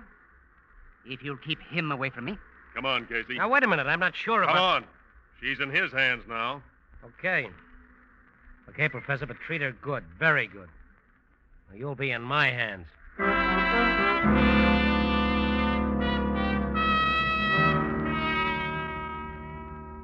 If 1.06 1.24
you'll 1.24 1.38
keep 1.38 1.62
him 1.62 1.92
away 1.92 2.10
from 2.12 2.26
me. 2.26 2.38
Come 2.76 2.86
on, 2.86 3.08
Casey. 3.08 3.38
Now, 3.38 3.50
wait 3.50 3.64
a 3.64 3.68
minute. 3.68 3.88
I'm 3.88 4.00
not 4.00 4.16
sure 4.16 4.44
about. 4.44 4.56
Come 4.56 4.64
on. 4.64 4.86
She's 5.42 5.60
in 5.60 5.70
his 5.70 5.92
hands 5.92 6.24
now. 6.28 6.62
Okay. 7.04 7.50
Okay, 8.70 8.90
Professor, 8.90 9.26
but 9.26 9.38
treat 9.40 9.62
her 9.62 9.72
good. 9.72 10.04
Very 10.20 10.48
good. 10.48 10.70
Now, 11.70 11.78
you'll 11.78 11.96
be 11.96 12.12
in 12.12 12.22
my 12.22 12.48
hands. 12.48 12.86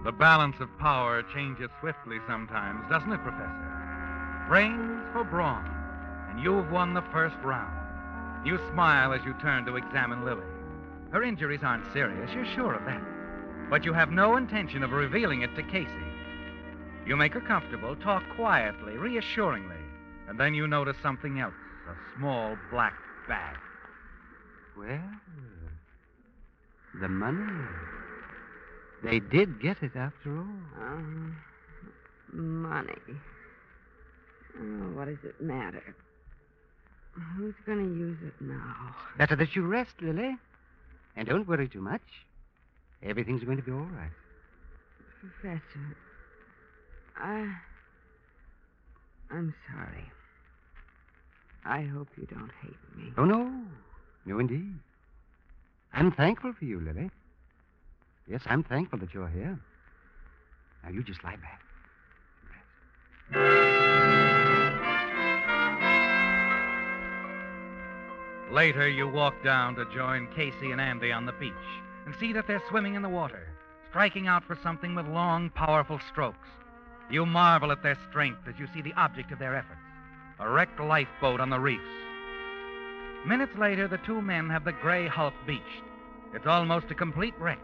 The 0.05 0.11
balance 0.11 0.57
of 0.59 0.69
power 0.77 1.23
changes 1.33 1.71
swiftly 1.79 2.19
sometimes, 2.27 2.87
doesn't 2.91 3.11
it, 3.11 3.23
Professor? 3.23 4.45
Brains 4.47 5.01
for 5.11 5.23
brawn, 5.23 5.65
and 6.29 6.39
you've 6.39 6.69
won 6.69 6.93
the 6.93 7.01
first 7.11 7.35
round. 7.43 7.73
You 8.45 8.59
smile 8.71 9.13
as 9.13 9.25
you 9.25 9.33
turn 9.41 9.65
to 9.65 9.77
examine 9.77 10.23
Lily. 10.23 10.45
Her 11.11 11.23
injuries 11.23 11.61
aren't 11.63 11.91
serious, 11.91 12.29
you're 12.35 12.45
sure 12.53 12.75
of 12.75 12.85
that. 12.85 13.01
But 13.71 13.83
you 13.83 13.93
have 13.93 14.11
no 14.11 14.37
intention 14.37 14.83
of 14.83 14.91
revealing 14.91 15.41
it 15.41 15.55
to 15.55 15.63
Casey. 15.63 15.89
You 17.07 17.17
make 17.17 17.33
her 17.33 17.41
comfortable, 17.41 17.95
talk 17.95 18.21
quietly, 18.35 18.97
reassuringly, 18.97 19.81
and 20.29 20.39
then 20.39 20.53
you 20.53 20.67
notice 20.67 20.97
something 21.01 21.39
else 21.39 21.55
a 21.89 22.17
small 22.17 22.55
black 22.69 22.93
bag. 23.27 23.57
Well, 24.77 25.01
the 27.01 27.09
money. 27.09 27.63
They 29.05 29.19
did 29.19 29.61
get 29.61 29.83
it 29.83 29.95
after 29.95 30.37
all. 30.37 30.47
Um, 30.81 31.37
money. 32.33 32.93
Oh, 34.57 34.97
what 34.97 35.05
does 35.05 35.23
it 35.23 35.39
matter? 35.39 35.95
Who's 37.37 37.53
going 37.65 37.77
to 37.77 37.95
use 37.95 38.17
it 38.25 38.33
now? 38.41 38.95
Better 39.17 39.35
that 39.35 39.55
you 39.55 39.65
rest, 39.65 39.93
Lily. 40.01 40.35
And 41.15 41.27
don't 41.27 41.47
worry 41.47 41.67
too 41.67 41.81
much. 41.81 42.01
Everything's 43.03 43.43
going 43.43 43.57
to 43.57 43.63
be 43.63 43.71
all 43.71 43.77
right. 43.77 44.11
Professor, 45.19 45.97
I. 47.17 47.53
I'm 49.31 49.53
sorry. 49.71 50.11
I 51.63 51.83
hope 51.83 52.07
you 52.17 52.25
don't 52.27 52.51
hate 52.61 52.97
me. 52.97 53.13
Oh, 53.17 53.25
no. 53.25 53.51
No, 54.25 54.39
indeed. 54.39 54.79
I'm 55.93 56.11
thankful 56.11 56.53
for 56.53 56.65
you, 56.65 56.79
Lily. 56.79 57.09
Yes, 58.27 58.41
I'm 58.45 58.63
thankful 58.63 58.99
that 58.99 59.13
you're 59.13 59.27
here. 59.27 59.59
Now, 60.83 60.89
you 60.89 61.03
just 61.03 61.23
lie 61.23 61.35
back. 61.37 61.61
Later, 68.51 68.87
you 68.87 69.07
walk 69.07 69.35
down 69.43 69.75
to 69.75 69.85
join 69.93 70.27
Casey 70.35 70.71
and 70.71 70.79
Andy 70.79 71.11
on 71.11 71.25
the 71.25 71.33
beach 71.33 71.53
and 72.05 72.15
see 72.19 72.33
that 72.33 72.47
they're 72.47 72.63
swimming 72.69 72.95
in 72.95 73.01
the 73.01 73.09
water, 73.09 73.47
striking 73.89 74.27
out 74.27 74.43
for 74.43 74.57
something 74.63 74.95
with 74.95 75.07
long, 75.07 75.49
powerful 75.49 75.99
strokes. 76.11 76.47
You 77.09 77.25
marvel 77.25 77.71
at 77.71 77.83
their 77.83 77.97
strength 78.09 78.47
as 78.47 78.57
you 78.57 78.67
see 78.73 78.81
the 78.81 78.93
object 78.93 79.31
of 79.31 79.39
their 79.39 79.55
efforts 79.55 79.79
a 80.39 80.49
wrecked 80.49 80.79
lifeboat 80.81 81.39
on 81.39 81.49
the 81.49 81.59
reefs. 81.59 81.83
Minutes 83.25 83.55
later, 83.57 83.87
the 83.87 83.99
two 83.99 84.21
men 84.21 84.49
have 84.49 84.65
the 84.65 84.73
gray 84.73 85.07
hulk 85.07 85.33
beached. 85.47 85.63
It's 86.33 86.45
almost 86.45 86.91
a 86.91 86.95
complete 86.95 87.33
wreck, 87.39 87.59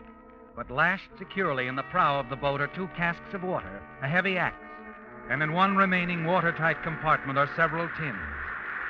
but 0.68 0.76
lashed 0.76 1.10
securely 1.18 1.66
in 1.66 1.76
the 1.76 1.84
prow 1.84 2.20
of 2.20 2.30
the 2.30 2.36
boat 2.36 2.62
are 2.62 2.68
two 2.68 2.88
casks 2.96 3.34
of 3.34 3.42
water, 3.42 3.82
a 4.04 4.08
heavy 4.08 4.38
axe, 4.38 4.64
and 5.28 5.42
in 5.42 5.54
one 5.54 5.76
remaining 5.76 6.24
watertight 6.24 6.84
compartment 6.84 7.40
are 7.40 7.50
several 7.56 7.90
tins, 7.98 8.16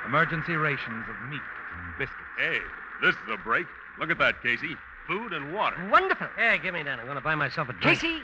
emergency 0.04 0.52
rations 0.52 1.06
of 1.08 1.30
meat 1.30 1.40
and 1.40 1.98
biscuits. 1.98 2.20
Hey, 2.36 2.58
this 3.00 3.14
is 3.14 3.32
a 3.32 3.38
break. 3.38 3.66
Look 3.98 4.10
at 4.10 4.18
that, 4.18 4.42
Casey. 4.42 4.76
Food 5.06 5.32
and 5.32 5.54
water. 5.54 5.76
Wonderful. 5.90 6.26
Hey, 6.36 6.58
give 6.62 6.74
me 6.74 6.82
that. 6.82 6.98
I'm 6.98 7.06
going 7.06 7.16
to 7.16 7.22
buy 7.22 7.34
myself 7.34 7.70
a 7.70 7.72
drink. 7.72 8.00
Casey, 8.00 8.18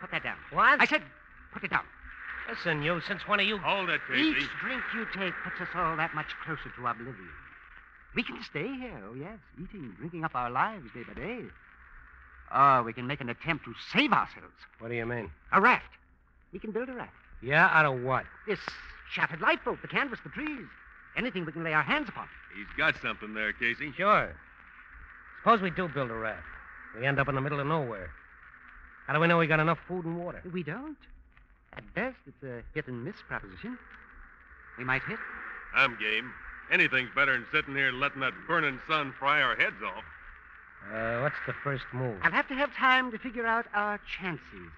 put 0.00 0.10
that 0.10 0.24
down. 0.24 0.36
What? 0.50 0.80
I 0.80 0.86
said, 0.86 1.02
put 1.52 1.62
it 1.62 1.70
down. 1.70 1.84
Listen, 2.50 2.82
you, 2.82 3.00
since 3.06 3.22
when 3.28 3.38
are 3.38 3.44
you. 3.44 3.58
Hold 3.58 3.88
it, 3.88 4.00
Casey. 4.08 4.30
Each 4.30 4.48
drink 4.60 4.82
you 4.94 5.06
take 5.14 5.32
puts 5.44 5.60
us 5.60 5.68
all 5.76 5.96
that 5.96 6.12
much 6.14 6.34
closer 6.44 6.70
to 6.76 6.86
oblivion. 6.86 7.28
We 8.16 8.24
can 8.24 8.42
stay 8.42 8.66
here, 8.66 9.00
oh 9.08 9.14
yes, 9.14 9.38
eating, 9.62 9.92
drinking 9.98 10.24
up 10.24 10.34
our 10.34 10.50
lives 10.50 10.86
day 10.94 11.02
by 11.02 11.14
day. 11.14 11.40
Or 12.52 12.82
we 12.82 12.92
can 12.92 13.06
make 13.06 13.20
an 13.20 13.28
attempt 13.28 13.64
to 13.64 13.74
save 13.92 14.12
ourselves. 14.12 14.54
What 14.78 14.88
do 14.88 14.94
you 14.94 15.06
mean? 15.06 15.30
A 15.52 15.60
raft. 15.60 15.84
We 16.52 16.58
can 16.58 16.72
build 16.72 16.88
a 16.88 16.92
raft. 16.92 17.12
Yeah, 17.42 17.68
out 17.72 17.84
of 17.84 18.02
what? 18.02 18.24
This 18.46 18.58
shattered 19.12 19.40
lifeboat, 19.40 19.82
the 19.82 19.88
canvas, 19.88 20.18
the 20.24 20.30
trees. 20.30 20.66
Anything 21.16 21.44
we 21.44 21.52
can 21.52 21.64
lay 21.64 21.72
our 21.72 21.82
hands 21.82 22.08
upon. 22.08 22.26
He's 22.56 22.66
got 22.76 22.94
something 23.02 23.34
there, 23.34 23.52
Casey. 23.52 23.92
Sure. 23.96 24.34
Suppose 25.42 25.60
we 25.60 25.70
do 25.70 25.88
build 25.88 26.10
a 26.10 26.14
raft. 26.14 26.42
We 26.98 27.06
end 27.06 27.18
up 27.18 27.28
in 27.28 27.34
the 27.34 27.40
middle 27.40 27.60
of 27.60 27.66
nowhere. 27.66 28.10
How 29.06 29.12
do 29.12 29.20
we 29.20 29.26
know 29.26 29.38
we 29.38 29.46
got 29.46 29.60
enough 29.60 29.78
food 29.86 30.04
and 30.04 30.16
water? 30.16 30.42
We 30.52 30.62
don't. 30.62 30.96
At 31.76 31.94
best, 31.94 32.16
it's 32.26 32.42
a 32.42 32.62
hit 32.72 32.86
and 32.86 33.04
miss 33.04 33.16
proposition. 33.28 33.76
We 34.78 34.84
might 34.84 35.02
hit. 35.02 35.18
I'm 35.74 35.98
game. 35.98 36.32
Anything's 36.72 37.10
better 37.14 37.32
than 37.32 37.46
sitting 37.52 37.74
here 37.74 37.92
letting 37.92 38.20
that 38.20 38.32
burning 38.48 38.80
sun 38.88 39.12
fry 39.18 39.42
our 39.42 39.54
heads 39.56 39.82
off. 39.84 40.04
Uh, 40.92 41.20
what's 41.20 41.36
the 41.46 41.54
first 41.64 41.84
move? 41.92 42.18
I'll 42.22 42.32
have 42.32 42.48
to 42.48 42.54
have 42.54 42.74
time 42.74 43.10
to 43.10 43.18
figure 43.18 43.46
out 43.46 43.66
our 43.74 43.98
chances. 44.18 44.70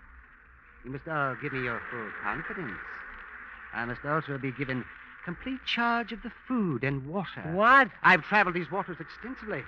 You 0.84 0.90
must 0.90 1.08
all 1.08 1.36
give 1.42 1.52
me 1.52 1.64
your 1.64 1.80
full 1.90 2.08
confidence. 2.22 2.78
I 3.74 3.84
must 3.84 4.04
also 4.04 4.38
be 4.38 4.52
given 4.52 4.84
complete 5.24 5.58
charge 5.66 6.12
of 6.12 6.22
the 6.22 6.30
food 6.46 6.84
and 6.84 7.08
water. 7.08 7.42
What? 7.52 7.90
I've 8.04 8.22
traveled 8.22 8.54
these 8.54 8.70
waters 8.70 8.98
extensively. 9.00 9.62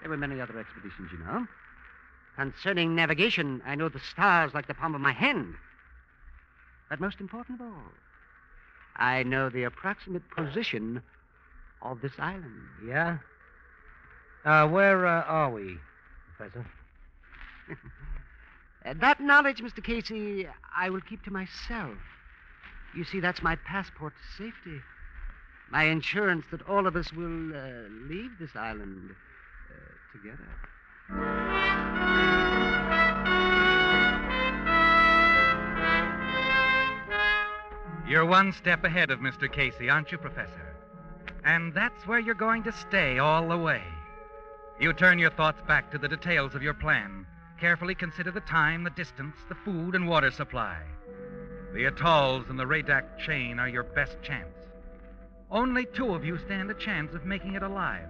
There 0.00 0.10
were 0.10 0.18
many 0.18 0.40
other 0.40 0.58
expeditions, 0.58 1.10
you 1.10 1.18
know. 1.18 1.46
Concerning 2.36 2.94
navigation, 2.94 3.62
I 3.66 3.74
know 3.74 3.88
the 3.88 3.98
stars 3.98 4.52
like 4.52 4.68
the 4.68 4.74
palm 4.74 4.94
of 4.94 5.00
my 5.00 5.12
hand. 5.12 5.54
But 6.90 7.00
most 7.00 7.20
important 7.20 7.60
of 7.60 7.66
all, 7.66 7.82
I 8.96 9.22
know 9.22 9.48
the 9.48 9.64
approximate 9.64 10.28
position 10.30 11.02
of 11.82 12.00
this 12.02 12.12
island. 12.18 12.68
Yeah? 12.86 13.18
Uh, 14.48 14.66
where 14.66 15.06
uh, 15.06 15.24
are 15.24 15.50
we, 15.50 15.76
Professor? 16.36 16.66
Uh, 18.86 18.94
that 19.00 19.20
knowledge, 19.20 19.60
Mr. 19.60 19.82
Casey, 19.84 20.46
I 20.74 20.88
will 20.88 21.00
keep 21.00 21.22
to 21.24 21.32
myself. 21.32 21.98
You 22.96 23.04
see, 23.04 23.18
that's 23.18 23.42
my 23.42 23.56
passport 23.56 24.14
to 24.14 24.44
safety. 24.44 24.80
My 25.68 25.82
insurance 25.82 26.46
that 26.52 26.62
all 26.66 26.86
of 26.86 26.94
us 26.94 27.12
will 27.12 27.54
uh, 27.54 27.88
leave 28.08 28.30
this 28.38 28.52
island 28.54 29.10
uh, 29.68 30.16
together. 30.16 30.48
You're 38.08 38.24
one 38.24 38.52
step 38.52 38.84
ahead 38.84 39.10
of 39.10 39.18
Mr. 39.18 39.52
Casey, 39.52 39.90
aren't 39.90 40.12
you, 40.12 40.18
Professor? 40.18 40.76
And 41.44 41.74
that's 41.74 42.06
where 42.06 42.20
you're 42.20 42.34
going 42.36 42.62
to 42.62 42.72
stay 42.72 43.18
all 43.18 43.48
the 43.48 43.58
way. 43.58 43.82
You 44.80 44.92
turn 44.92 45.18
your 45.18 45.30
thoughts 45.30 45.60
back 45.66 45.90
to 45.90 45.98
the 45.98 46.06
details 46.06 46.54
of 46.54 46.62
your 46.62 46.74
plan. 46.74 47.26
Carefully 47.58 47.96
consider 47.96 48.30
the 48.30 48.40
time, 48.40 48.84
the 48.84 48.90
distance, 48.90 49.34
the 49.48 49.56
food 49.56 49.96
and 49.96 50.08
water 50.08 50.30
supply. 50.30 50.78
The 51.74 51.86
atolls 51.86 52.44
and 52.48 52.56
the 52.56 52.64
Radak 52.64 53.18
chain 53.18 53.58
are 53.58 53.68
your 53.68 53.82
best 53.82 54.22
chance. 54.22 54.54
Only 55.50 55.84
two 55.84 56.14
of 56.14 56.24
you 56.24 56.38
stand 56.38 56.70
a 56.70 56.74
chance 56.74 57.12
of 57.12 57.24
making 57.24 57.54
it 57.54 57.64
alive, 57.64 58.06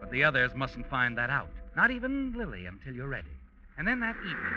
but 0.00 0.10
the 0.10 0.24
others 0.24 0.50
mustn't 0.56 0.90
find 0.90 1.16
that 1.16 1.30
out. 1.30 1.50
Not 1.76 1.92
even 1.92 2.34
Lily 2.36 2.66
until 2.66 2.94
you're 2.94 3.06
ready. 3.06 3.28
And 3.76 3.86
then 3.86 4.00
that 4.00 4.16
evening. 4.16 4.54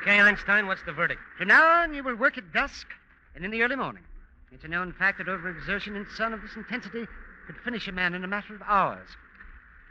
Okay, 0.00 0.18
Einstein, 0.18 0.66
what's 0.66 0.82
the 0.82 0.92
verdict? 0.92 1.20
From 1.38 1.48
now 1.48 1.82
on, 1.82 1.94
you 1.94 2.02
will 2.02 2.16
work 2.16 2.36
at 2.36 2.52
dusk 2.52 2.88
and 3.36 3.44
in 3.44 3.52
the 3.52 3.62
early 3.62 3.76
morning. 3.76 4.02
It's 4.50 4.64
a 4.64 4.68
known 4.68 4.92
fact 4.92 5.18
that 5.18 5.28
overexertion 5.28 5.94
in 5.94 6.04
sun 6.16 6.32
of 6.32 6.42
this 6.42 6.56
intensity 6.56 7.06
could 7.46 7.56
finish 7.64 7.86
a 7.86 7.92
man 7.92 8.14
in 8.14 8.24
a 8.24 8.28
matter 8.28 8.56
of 8.56 8.62
hours. 8.62 9.08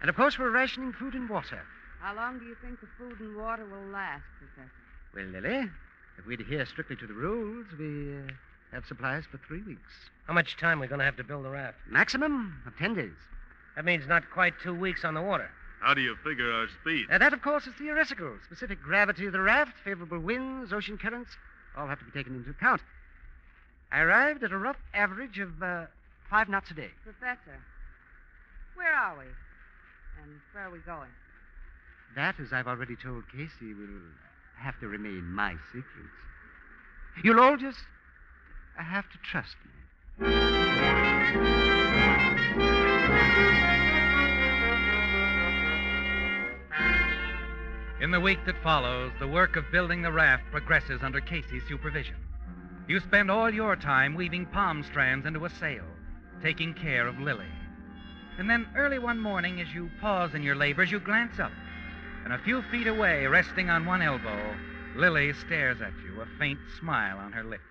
And 0.02 0.10
of 0.10 0.16
course, 0.16 0.38
we're 0.40 0.50
rationing 0.50 0.94
food 0.94 1.14
and 1.14 1.30
water. 1.30 1.62
How 2.02 2.16
long 2.16 2.40
do 2.40 2.46
you 2.46 2.56
think 2.62 2.82
the 2.82 2.88
food 2.98 3.20
and 3.20 3.38
water 3.38 3.64
will 3.66 3.92
last, 3.92 4.24
Professor? 4.40 4.72
Well, 5.14 5.26
Lily, 5.26 5.70
if 6.18 6.26
we 6.26 6.34
adhere 6.34 6.66
strictly 6.66 6.96
to 6.96 7.06
the 7.06 7.14
rules, 7.14 7.68
we 7.78 8.18
uh, 8.18 8.32
have 8.72 8.86
supplies 8.86 9.24
for 9.30 9.40
three 9.48 9.62
weeks. 9.62 9.92
How 10.26 10.34
much 10.34 10.58
time 10.58 10.80
are 10.80 10.82
we 10.82 10.88
going 10.88 11.00
to 11.00 11.06
have 11.06 11.18
to 11.18 11.24
build 11.24 11.46
the 11.46 11.50
raft? 11.50 11.78
Maximum 11.88 12.62
of 12.66 12.76
ten 12.78 12.96
days. 12.96 13.14
That 13.76 13.86
means 13.86 14.08
not 14.08 14.24
quite 14.34 14.54
two 14.64 14.74
weeks 14.74 15.06
on 15.06 15.14
the 15.14 15.22
water. 15.22 15.50
How 15.82 15.94
do 15.94 16.02
you 16.02 16.16
figure 16.24 16.52
our 16.52 16.68
speed? 16.82 17.06
Uh, 17.12 17.20
that, 17.20 17.34
of 17.34 17.42
course, 17.42 17.68
is 17.68 17.74
theoretical. 17.76 18.38
Specific 18.46 18.82
gravity 18.82 19.28
of 19.28 19.34
the 19.34 19.42
raft, 19.42 19.74
favorable 19.84 20.20
winds, 20.20 20.74
ocean 20.74 20.98
currents, 20.98 21.32
all 21.78 21.88
have 21.88 22.00
to 22.00 22.06
be 22.06 22.12
taken 22.12 22.36
into 22.36 22.50
account. 22.50 22.82
I 23.92 24.00
arrived 24.00 24.44
at 24.44 24.52
a 24.52 24.58
rough 24.58 24.78
average 24.94 25.38
of 25.40 25.62
uh, 25.62 25.86
five 26.30 26.50
knots 26.50 26.72
a 26.72 26.74
day. 26.74 26.90
Professor, 27.04 27.60
where 28.76 28.94
are 28.94 29.18
we? 29.18 29.26
And 30.24 30.40
where 30.54 30.66
are 30.66 30.72
we 30.72 30.80
going? 30.80 31.10
That, 32.16 32.40
as 32.40 32.54
I've 32.54 32.68
already 32.68 32.96
told 32.96 33.24
Casey, 33.32 33.74
will 33.74 34.02
have 34.58 34.80
to 34.80 34.88
remain 34.88 35.24
my 35.32 35.56
secret. 35.72 35.86
You'll 37.24 37.40
all 37.40 37.58
just 37.58 37.80
have 38.76 39.10
to 39.10 39.18
trust 39.20 39.56
me. 39.66 39.72
In 48.02 48.10
the 48.12 48.20
week 48.20 48.40
that 48.46 48.62
follows, 48.64 49.12
the 49.20 49.28
work 49.28 49.56
of 49.56 49.72
building 49.72 50.02
the 50.02 50.12
raft 50.12 50.44
progresses 50.52 51.02
under 51.04 51.22
Casey's 51.22 51.64
supervision. 51.68 52.16
You 52.88 53.00
spend 53.00 53.30
all 53.30 53.54
your 53.54 53.76
time 53.76 54.16
weaving 54.16 54.48
palm 54.48 54.84
strands 54.84 55.26
into 55.26 55.46
a 55.46 55.50
sail, 55.50 55.86
taking 56.42 56.74
care 56.74 57.08
of 57.08 57.20
Lily. 57.20 57.46
And 58.38 58.50
then 58.50 58.68
early 58.76 58.98
one 59.00 59.20
morning, 59.20 59.62
as 59.62 59.72
you 59.74 59.90
pause 60.00 60.34
in 60.34 60.42
your 60.44 60.56
labors, 60.56 60.92
you 60.92 61.00
glance 61.00 61.40
up. 61.40 61.52
And 62.24 62.34
a 62.34 62.40
few 62.40 62.62
feet 62.64 62.88
away, 62.88 63.26
resting 63.28 63.70
on 63.70 63.86
one 63.86 64.02
elbow, 64.02 64.56
Lily 64.96 65.34
stares 65.34 65.82
at 65.82 65.92
you, 66.04 66.22
a 66.22 66.26
faint 66.40 66.60
smile 66.80 67.18
on 67.18 67.32
her 67.34 67.44
lips. 67.44 67.64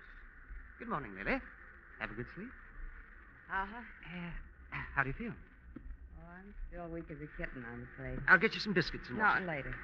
Good 0.79 0.87
morning, 0.89 1.11
Lily. 1.17 1.39
Have 1.99 2.11
a 2.11 2.13
good 2.13 2.25
sleep. 2.35 2.49
Uh-huh. 3.51 3.77
Uh, 4.17 4.77
how 4.95 5.03
do 5.03 5.09
you 5.09 5.13
feel? 5.13 5.33
Oh, 5.77 6.23
I'm 6.37 6.53
still 6.69 6.87
weak 6.93 7.05
as 7.11 7.17
a 7.17 7.27
kitten, 7.41 7.65
I'm 7.71 7.87
afraid. 7.95 8.19
I'll 8.27 8.37
get 8.39 8.53
you 8.53 8.59
some 8.59 8.73
biscuits 8.73 9.09
and 9.09 9.17
No, 9.17 9.23
water. 9.25 9.45
later. 9.45 9.75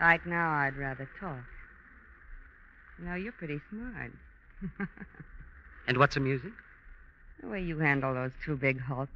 Right 0.00 0.24
now, 0.26 0.50
I'd 0.52 0.76
rather 0.76 1.08
talk. 1.18 1.38
You 2.98 3.06
know, 3.06 3.14
you're 3.14 3.32
pretty 3.32 3.60
smart. 3.70 4.12
And 5.88 5.98
what's 5.98 6.16
amusing? 6.16 6.52
the 7.40 7.46
way 7.48 7.62
you 7.62 7.78
handle 7.78 8.12
those 8.12 8.32
two 8.44 8.56
big 8.56 8.80
hulks, 8.80 9.12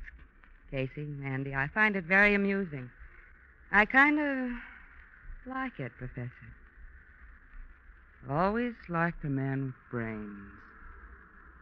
Casey, 0.71 1.09
Andy, 1.25 1.55
I 1.55 1.69
find 1.69 1.97
it 1.97 2.05
very 2.05 2.35
amusing. 2.35 2.91
I 3.73 3.85
kind 3.85 4.19
of 4.21 4.51
like 5.47 5.81
it, 5.81 5.93
Professor. 5.99 6.31
Always 8.29 8.75
liked 8.89 9.25
a 9.25 9.29
man 9.29 9.67
with 9.67 9.75
brains. 9.91 10.53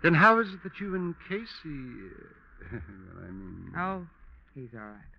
Then 0.03 0.15
how 0.15 0.39
is 0.41 0.49
it 0.53 0.63
that 0.63 0.79
you 0.81 0.95
and 0.95 1.15
Casey. 1.29 1.47
uh, 1.65 2.67
well, 2.73 3.25
I 3.25 3.31
mean. 3.31 3.73
Oh, 3.77 4.07
he's 4.55 4.71
all 4.75 4.81
right. 4.81 5.15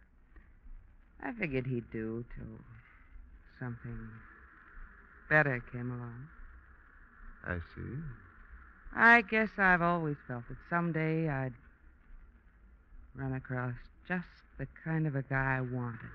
I 1.21 1.31
figured 1.33 1.67
he'd 1.67 1.89
do 1.91 2.23
till 2.35 2.59
something 3.59 4.09
better 5.29 5.63
came 5.71 5.91
along. 5.91 6.27
I 7.45 7.57
see. 7.75 7.97
I 8.95 9.21
guess 9.21 9.49
I've 9.57 9.81
always 9.81 10.15
felt 10.27 10.47
that 10.49 10.57
someday 10.69 11.29
I'd 11.29 11.53
run 13.19 13.33
across 13.33 13.73
just 14.07 14.27
the 14.57 14.67
kind 14.83 15.05
of 15.05 15.15
a 15.15 15.23
guy 15.23 15.57
I 15.57 15.61
wanted. 15.61 16.09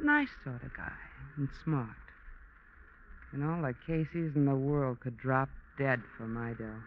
Nice 0.00 0.28
sort 0.44 0.62
of 0.62 0.76
guy, 0.76 0.92
and 1.36 1.48
smart. 1.64 1.88
And 3.32 3.42
all 3.44 3.62
the 3.62 3.74
Caseys 3.86 4.36
in 4.36 4.44
the 4.46 4.54
world 4.54 5.00
could 5.00 5.18
drop 5.18 5.48
dead 5.78 6.00
for 6.16 6.26
my 6.26 6.52
dough. 6.52 6.82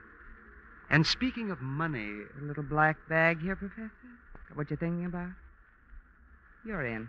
And 0.90 1.06
speaking 1.06 1.52
of 1.52 1.62
money, 1.62 2.24
A 2.40 2.44
little 2.44 2.64
black 2.64 2.98
bag 3.08 3.42
here, 3.42 3.56
Professor? 3.56 3.92
What 4.56 4.70
you're 4.70 4.78
thinking 4.78 5.06
about? 5.06 5.30
You're 6.66 6.86
in. 6.86 7.08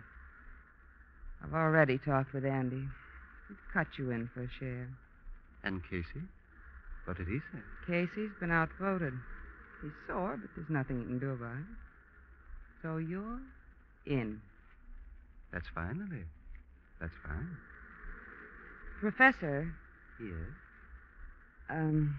I've 1.43 1.53
already 1.53 1.97
talked 1.97 2.33
with 2.33 2.45
Andy. 2.45 2.87
He'd 3.47 3.73
cut 3.73 3.87
you 3.97 4.11
in 4.11 4.29
for 4.33 4.43
a 4.43 4.49
share. 4.59 4.87
And 5.63 5.81
Casey? 5.89 6.21
What 7.05 7.17
did 7.17 7.27
he 7.27 7.39
say? 7.51 7.59
Casey's 7.87 8.31
been 8.39 8.51
outvoted. 8.51 9.13
He's 9.81 9.91
sore, 10.07 10.37
but 10.39 10.51
there's 10.55 10.69
nothing 10.69 10.99
he 10.99 11.05
can 11.05 11.19
do 11.19 11.31
about 11.31 11.57
it. 11.57 11.80
So 12.81 12.97
you're 12.97 13.39
in. 14.05 14.41
That's 15.53 15.67
fine, 15.75 15.99
Lily. 16.09 16.23
That's 16.99 17.13
fine. 17.25 17.57
Professor, 18.99 19.71
Yes. 20.19 20.31
um, 21.69 22.15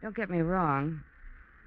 don't 0.00 0.14
get 0.16 0.30
me 0.30 0.40
wrong. 0.40 1.00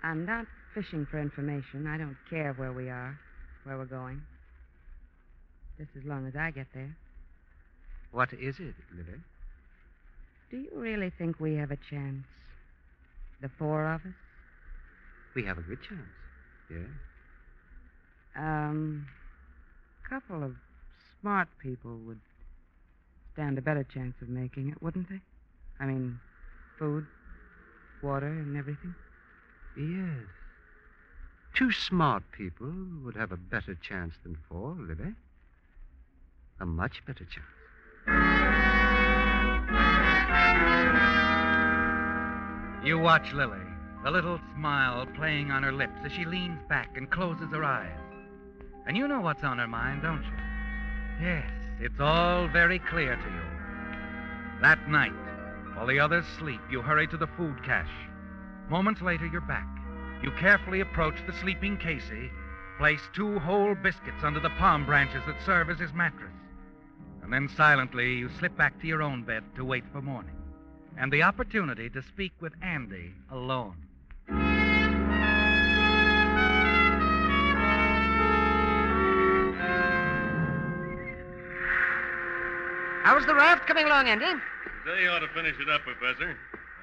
I'm 0.03 0.25
not 0.25 0.45
fishing 0.73 1.05
for 1.05 1.19
information. 1.19 1.85
I 1.87 1.97
don't 1.97 2.17
care 2.29 2.53
where 2.53 2.71
we 2.71 2.89
are, 2.89 3.17
where 3.65 3.77
we're 3.77 3.85
going. 3.85 4.21
Just 5.77 5.91
as 5.97 6.03
long 6.05 6.27
as 6.27 6.35
I 6.35 6.51
get 6.51 6.67
there. 6.73 6.95
What 8.11 8.33
is 8.33 8.59
it, 8.59 8.75
Lily? 8.95 9.19
Do 10.49 10.57
you 10.57 10.71
really 10.75 11.11
think 11.17 11.39
we 11.39 11.55
have 11.55 11.71
a 11.71 11.77
chance? 11.89 12.25
The 13.41 13.49
four 13.57 13.91
of 13.93 14.01
us? 14.01 14.13
We 15.35 15.43
have 15.45 15.57
a 15.57 15.61
good 15.61 15.79
chance. 15.87 16.01
Yes. 16.69 16.89
Um, 18.35 19.07
a 20.05 20.09
couple 20.09 20.43
of 20.43 20.55
smart 21.19 21.47
people 21.61 21.97
would 22.05 22.19
stand 23.33 23.57
a 23.57 23.61
better 23.61 23.83
chance 23.83 24.15
of 24.21 24.29
making 24.29 24.69
it, 24.69 24.81
wouldn't 24.81 25.09
they? 25.09 25.21
I 25.79 25.85
mean, 25.85 26.19
food, 26.77 27.05
water, 28.01 28.27
and 28.27 28.55
everything. 28.57 28.93
Yes. 29.77 30.27
Two 31.53 31.71
smart 31.71 32.23
people 32.31 32.71
would 33.03 33.15
have 33.15 33.31
a 33.31 33.37
better 33.37 33.75
chance 33.75 34.15
than 34.23 34.37
four, 34.49 34.75
Lily. 34.79 35.13
A 36.59 36.65
much 36.65 37.03
better 37.05 37.25
chance. 37.25 37.45
You 42.85 42.99
watch 42.99 43.31
Lily, 43.33 43.59
the 44.03 44.11
little 44.11 44.39
smile 44.55 45.05
playing 45.15 45.51
on 45.51 45.63
her 45.63 45.71
lips 45.71 45.99
as 46.03 46.11
she 46.11 46.25
leans 46.25 46.59
back 46.67 46.97
and 46.97 47.09
closes 47.09 47.49
her 47.51 47.63
eyes. 47.63 48.10
And 48.85 48.97
you 48.97 49.07
know 49.07 49.21
what's 49.21 49.43
on 49.43 49.59
her 49.59 49.67
mind, 49.67 50.01
don't 50.01 50.23
you? 50.23 51.25
Yes, 51.25 51.49
it's 51.79 51.99
all 51.99 52.47
very 52.47 52.79
clear 52.79 53.15
to 53.15 53.21
you. 53.21 54.61
That 54.61 54.89
night, 54.89 55.13
while 55.75 55.87
the 55.87 55.99
others 55.99 56.25
sleep, 56.39 56.61
you 56.69 56.81
hurry 56.81 57.07
to 57.07 57.17
the 57.17 57.27
food 57.37 57.63
cache. 57.63 57.87
Moments 58.69 59.01
later, 59.01 59.27
you're 59.27 59.41
back. 59.41 59.67
You 60.23 60.31
carefully 60.31 60.81
approach 60.81 61.15
the 61.25 61.33
sleeping 61.33 61.77
Casey, 61.77 62.31
place 62.77 63.01
two 63.13 63.39
whole 63.39 63.75
biscuits 63.75 64.23
under 64.23 64.39
the 64.39 64.49
palm 64.51 64.85
branches 64.85 65.23
that 65.27 65.43
serve 65.45 65.69
as 65.69 65.79
his 65.79 65.93
mattress. 65.93 66.33
And 67.23 67.31
then 67.31 67.49
silently, 67.55 68.13
you 68.13 68.29
slip 68.39 68.55
back 68.57 68.79
to 68.81 68.87
your 68.87 69.01
own 69.01 69.23
bed 69.23 69.43
to 69.55 69.65
wait 69.65 69.83
for 69.91 70.01
morning 70.01 70.35
and 70.97 71.11
the 71.11 71.23
opportunity 71.23 71.89
to 71.89 72.01
speak 72.01 72.33
with 72.39 72.53
Andy 72.61 73.13
alone. 73.31 73.75
How's 83.03 83.25
the 83.25 83.35
raft 83.35 83.67
coming 83.67 83.85
along, 83.85 84.07
Andy? 84.07 84.25
They 84.85 85.07
ought 85.07 85.19
to 85.19 85.27
finish 85.29 85.55
it 85.59 85.69
up, 85.69 85.81
Professor. 85.81 86.31
Uh, 86.31 86.35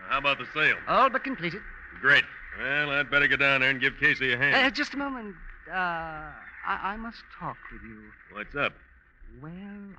how 0.08 0.18
about 0.18 0.38
the 0.38 0.46
sail? 0.54 0.76
All 0.88 1.10
but 1.10 1.24
completed. 1.24 1.60
Great. 2.00 2.24
Well, 2.58 2.90
I'd 2.90 3.10
better 3.10 3.28
go 3.28 3.36
down 3.36 3.60
there 3.60 3.70
and 3.70 3.80
give 3.80 3.94
Casey 4.00 4.32
a 4.32 4.36
hand. 4.36 4.54
Uh, 4.54 4.70
just 4.70 4.94
a 4.94 4.96
moment. 4.96 5.36
Uh, 5.70 5.74
I, 5.74 6.32
I 6.66 6.96
must 6.96 7.22
talk 7.38 7.56
with 7.72 7.82
you. 7.82 8.02
What's 8.32 8.56
up? 8.56 8.72
Well, 9.40 9.52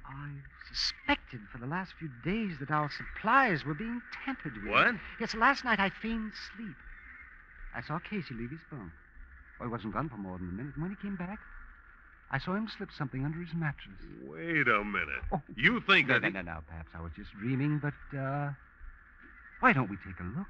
I've 0.05 0.73
suspected 0.73 1.39
for 1.51 1.57
the 1.57 1.67
last 1.67 1.93
few 1.97 2.09
days 2.23 2.57
that 2.59 2.71
our 2.71 2.89
supplies 2.91 3.63
were 3.63 3.73
being 3.73 4.01
tampered 4.25 4.55
with. 4.63 4.71
What? 4.71 4.95
Yes, 5.19 5.35
last 5.35 5.63
night 5.63 5.79
I 5.79 5.89
feigned 5.89 6.33
sleep. 6.55 6.75
I 7.75 7.81
saw 7.81 7.99
Casey 7.99 8.33
leave 8.33 8.49
his 8.51 8.59
bunk. 8.69 8.91
Well, 9.59 9.69
he 9.69 9.71
wasn't 9.71 9.93
gone 9.93 10.09
for 10.09 10.17
more 10.17 10.37
than 10.37 10.49
a 10.49 10.51
minute. 10.51 10.73
And 10.75 10.83
when 10.83 10.91
he 10.91 10.97
came 11.01 11.15
back, 11.15 11.39
I 12.31 12.37
saw 12.39 12.53
him 12.55 12.67
slip 12.77 12.89
something 12.95 13.25
under 13.25 13.39
his 13.39 13.53
mattress. 13.55 13.97
Wait 14.23 14.67
a 14.67 14.83
minute. 14.83 15.23
Oh. 15.31 15.41
You 15.55 15.81
think 15.81 16.07
No, 16.07 16.19
that. 16.19 16.31
no, 16.33 16.41
no, 16.41 16.53
no. 16.53 16.59
Perhaps 16.67 16.89
I 16.93 17.01
was 17.01 17.11
just 17.15 17.31
dreaming, 17.39 17.79
but, 17.79 18.17
uh, 18.17 18.51
why 19.61 19.73
don't 19.73 19.89
we 19.89 19.97
take 19.97 20.19
a 20.19 20.23
look? 20.37 20.47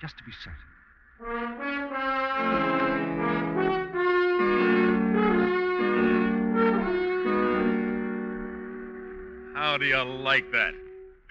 Just 0.00 0.16
to 0.18 0.24
be 0.24 0.32
certain. 0.32 1.70
How 9.54 9.76
do 9.78 9.84
you 9.84 10.02
like 10.02 10.50
that? 10.52 10.72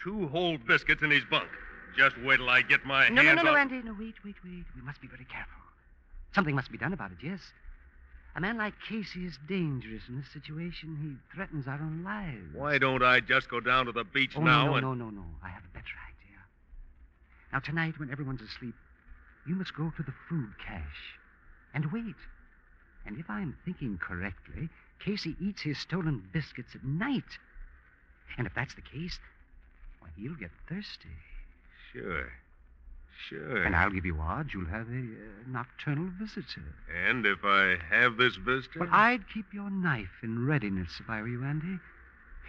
Two 0.04 0.28
whole 0.28 0.58
biscuits 0.58 1.02
in 1.02 1.10
his 1.12 1.24
bunk. 1.30 1.50
Just 1.98 2.16
wait 2.24 2.38
till 2.38 2.50
I 2.50 2.62
get 2.62 2.86
my 2.86 3.10
No, 3.10 3.22
no, 3.22 3.28
hands 3.28 3.38
no, 3.38 3.44
no, 3.44 3.52
on. 3.52 3.58
Andy. 3.60 3.82
No, 3.84 3.96
wait, 4.00 4.14
wait, 4.24 4.36
wait. 4.44 4.66
We 4.76 4.82
must 4.84 5.02
be 5.02 5.08
very 5.08 5.26
careful. 5.26 5.62
Something 6.36 6.56
must 6.56 6.72
be 6.72 6.78
done 6.78 6.94
about 6.94 7.12
it, 7.12 7.18
yes. 7.24 7.40
A 8.40 8.42
man 8.42 8.56
like 8.56 8.74
Casey 8.88 9.26
is 9.26 9.38
dangerous 9.50 10.04
in 10.08 10.16
this 10.16 10.30
situation. 10.32 10.96
He 11.04 11.36
threatens 11.36 11.68
our 11.68 11.74
own 11.74 12.06
lives. 12.06 12.54
Why 12.54 12.78
don't 12.78 13.04
I 13.04 13.20
just 13.20 13.50
go 13.50 13.60
down 13.60 13.88
to 13.88 13.92
the 13.92 14.06
beach 14.06 14.32
Oh, 14.38 14.42
now 14.42 14.64
no, 14.64 14.70
no, 14.70 14.76
and. 14.76 14.82
no, 14.86 14.94
no, 14.94 15.10
no. 15.10 15.26
I 15.44 15.50
have 15.50 15.66
a 15.66 15.74
better 15.74 16.00
idea. 16.08 16.40
Now, 17.52 17.60
tonight, 17.60 18.00
when 18.00 18.10
everyone's 18.10 18.40
asleep, 18.40 18.76
you 19.46 19.56
must 19.56 19.76
go 19.76 19.92
to 19.98 20.04
the 20.04 20.14
food 20.30 20.54
cache 20.66 21.18
and 21.74 21.92
wait. 21.92 22.16
And 23.06 23.20
if 23.20 23.30
I'm 23.30 23.58
thinking 23.66 23.98
correctly, 23.98 24.70
Casey 25.04 25.36
eats 25.42 25.64
his 25.64 25.78
stolen 25.78 26.24
biscuits 26.32 26.76
at 26.76 26.84
night. 26.86 27.40
And 28.38 28.48
if 28.48 28.54
that's 28.54 28.74
the 28.74 28.82
case, 28.82 29.20
well, 30.02 30.12
he'll 30.16 30.36
get 30.36 30.52
thirsty. 30.70 31.10
Sure. 31.92 32.32
Sure. 33.28 33.64
And 33.64 33.76
I'll 33.76 33.90
give 33.90 34.06
you 34.06 34.18
odds 34.20 34.54
you'll 34.54 34.66
have 34.66 34.88
a 34.88 35.00
uh, 35.00 35.48
nocturnal 35.48 36.10
visitor. 36.20 36.64
And 37.08 37.26
if 37.26 37.40
I 37.44 37.78
have 37.90 38.18
this 38.18 38.36
visitor? 38.36 38.80
Well, 38.80 38.90
I'd 38.92 39.28
keep 39.34 39.54
your 39.54 39.70
knife 39.70 40.24
in 40.24 40.46
readiness 40.46 40.90
if 41.00 41.10
I 41.10 41.22
were 41.22 41.28
you, 41.28 41.44
Andy. 41.44 41.80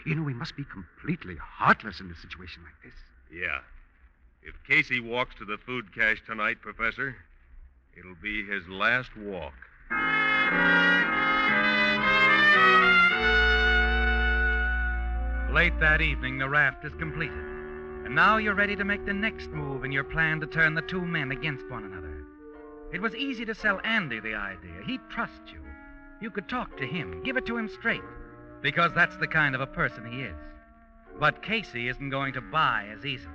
You 0.06 0.14
know, 0.14 0.22
we 0.22 0.35
must 0.35 0.56
be 0.56 0.64
completely 0.64 1.37
heartless 1.37 2.00
in 2.00 2.11
a 2.11 2.14
situation 2.14 2.62
like 2.62 2.83
this. 2.83 2.94
Yeah. 3.30 3.61
If 4.42 4.54
Casey 4.66 5.00
walks 5.00 5.35
to 5.37 5.44
the 5.44 5.59
food 5.59 5.94
cache 5.94 6.22
tonight, 6.26 6.62
Professor, 6.62 7.16
it'll 7.98 8.14
be 8.22 8.46
his 8.46 8.66
last 8.68 9.14
walk. 9.16 9.52
Late 15.52 15.78
that 15.80 16.00
evening, 16.00 16.38
the 16.38 16.48
raft 16.48 16.85
is 16.85 16.92
completed. 16.94 17.59
And 18.10 18.16
now 18.16 18.38
you're 18.38 18.56
ready 18.56 18.74
to 18.74 18.84
make 18.84 19.06
the 19.06 19.14
next 19.14 19.50
move 19.50 19.84
in 19.84 19.92
your 19.92 20.02
plan 20.02 20.40
to 20.40 20.46
turn 20.48 20.74
the 20.74 20.82
two 20.82 21.00
men 21.00 21.30
against 21.30 21.70
one 21.70 21.84
another. 21.84 22.24
It 22.92 23.00
was 23.00 23.14
easy 23.14 23.44
to 23.44 23.54
sell 23.54 23.80
Andy 23.84 24.18
the 24.18 24.34
idea. 24.34 24.82
He'd 24.84 25.08
trust 25.08 25.42
you. 25.46 25.60
You 26.20 26.32
could 26.32 26.48
talk 26.48 26.76
to 26.78 26.86
him, 26.88 27.22
give 27.22 27.36
it 27.36 27.46
to 27.46 27.56
him 27.56 27.68
straight, 27.68 28.02
because 28.62 28.92
that's 28.96 29.16
the 29.18 29.28
kind 29.28 29.54
of 29.54 29.60
a 29.60 29.66
person 29.68 30.10
he 30.10 30.22
is. 30.22 30.34
But 31.20 31.40
Casey 31.44 31.86
isn't 31.86 32.10
going 32.10 32.32
to 32.32 32.40
buy 32.40 32.88
as 32.92 33.06
easily. 33.06 33.32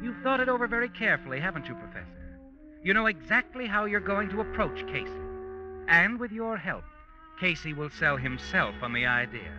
You've 0.00 0.22
thought 0.22 0.40
it 0.40 0.48
over 0.48 0.66
very 0.66 0.88
carefully, 0.88 1.38
haven't 1.38 1.68
you, 1.68 1.74
Professor? 1.74 2.40
You 2.82 2.94
know 2.94 3.04
exactly 3.04 3.66
how 3.66 3.84
you're 3.84 4.00
going 4.00 4.30
to 4.30 4.40
approach 4.40 4.78
Casey. 4.86 5.12
And 5.88 6.18
with 6.18 6.32
your 6.32 6.56
help, 6.56 6.84
Casey 7.38 7.74
will 7.74 7.90
sell 7.90 8.16
himself 8.16 8.76
on 8.80 8.94
the 8.94 9.04
idea. 9.04 9.52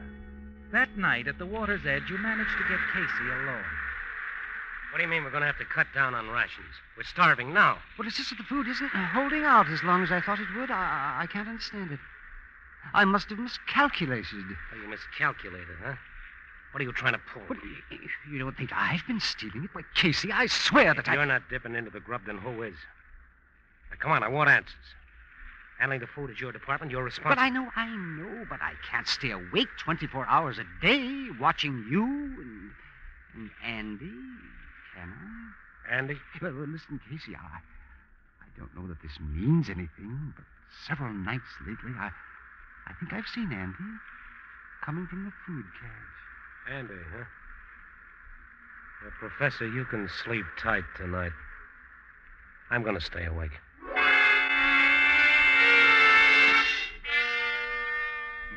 That 0.71 0.97
night 0.97 1.27
at 1.27 1.37
the 1.37 1.45
water's 1.45 1.85
edge, 1.85 2.09
you 2.09 2.17
managed 2.17 2.57
to 2.57 2.67
get 2.67 2.79
Casey 2.91 3.29
alone. 3.29 3.63
What 4.95 4.99
do 4.99 5.03
you 5.03 5.09
mean 5.09 5.25
we're 5.25 5.29
going 5.29 5.41
to 5.41 5.47
have 5.47 5.57
to 5.57 5.65
cut 5.65 5.87
down 5.93 6.15
on 6.15 6.29
rations? 6.29 6.71
We're 6.95 7.03
starving 7.03 7.53
now. 7.53 7.79
Well, 7.99 8.07
it's 8.07 8.15
just 8.15 8.29
that 8.29 8.37
the 8.37 8.45
food 8.45 8.65
isn't 8.69 8.87
holding 8.87 9.43
out 9.43 9.67
as 9.67 9.83
long 9.83 10.01
as 10.03 10.09
I 10.09 10.21
thought 10.21 10.39
it 10.39 10.47
would. 10.55 10.71
I, 10.71 11.17
I 11.23 11.27
can't 11.27 11.49
understand 11.49 11.91
it. 11.91 11.99
I 12.93 13.03
must 13.03 13.29
have 13.29 13.37
miscalculated. 13.37 14.45
Oh, 14.71 14.77
you 14.81 14.87
miscalculated, 14.87 15.75
huh? 15.83 15.95
What 16.71 16.79
are 16.79 16.85
you 16.85 16.93
trying 16.93 17.11
to 17.11 17.19
pull? 17.19 17.43
But 17.45 17.57
y- 17.61 17.97
you 18.31 18.39
don't 18.39 18.55
think 18.55 18.69
I've 18.73 19.05
been 19.05 19.19
stealing 19.19 19.65
it? 19.65 19.69
Why, 19.73 19.81
Casey, 19.95 20.31
I 20.31 20.45
swear 20.45 20.91
If 20.91 20.95
that 20.95 21.09
I. 21.09 21.15
you're 21.15 21.25
not 21.25 21.49
dipping 21.49 21.75
into 21.75 21.91
the 21.91 21.99
grub, 21.99 22.21
then 22.25 22.37
who 22.37 22.63
is? 22.63 22.75
Now, 23.91 23.97
come 23.99 24.13
on, 24.13 24.23
I 24.23 24.29
want 24.29 24.49
answers. 24.49 24.75
Handling 25.77 25.99
the 25.99 26.07
food 26.07 26.29
is 26.29 26.39
your 26.39 26.53
department. 26.53 26.93
You're 26.93 27.03
responsible. 27.03 27.35
But 27.35 27.41
I 27.41 27.49
know, 27.49 27.69
I 27.75 27.93
know, 27.93 28.45
but 28.49 28.61
I 28.61 28.75
can't 28.89 29.09
stay 29.09 29.31
awake 29.31 29.67
24 29.83 30.25
hours 30.29 30.57
a 30.57 30.63
day 30.81 31.27
watching 31.37 31.85
you 31.91 32.05
and, 32.05 32.71
and 33.33 33.51
Andy, 33.61 34.13
can 34.95 35.11
I? 35.11 35.95
Andy? 35.95 36.17
Well, 36.41 36.53
well, 36.53 36.67
listen, 36.67 36.99
Casey, 37.09 37.35
I, 37.35 37.59
I 37.59 38.47
don't 38.57 38.73
know 38.75 38.87
that 38.87 39.01
this 39.01 39.19
means 39.19 39.69
anything, 39.69 40.33
but 40.35 40.45
several 40.87 41.13
nights 41.13 41.51
lately, 41.67 41.91
I, 41.99 42.09
I 42.87 42.93
think 42.99 43.13
I've 43.13 43.27
seen 43.33 43.51
Andy 43.51 43.75
coming 44.83 45.07
from 45.07 45.25
the 45.25 45.31
food 45.45 45.65
cache. 45.79 46.73
Andy, 46.73 46.93
huh? 47.15 47.23
Well, 49.03 49.11
Professor, 49.19 49.67
you 49.67 49.85
can 49.85 50.09
sleep 50.23 50.45
tight 50.59 50.83
tonight. 50.97 51.31
I'm 52.71 52.81
going 52.81 52.95
to 52.95 53.01
stay 53.01 53.25
awake. 53.25 53.51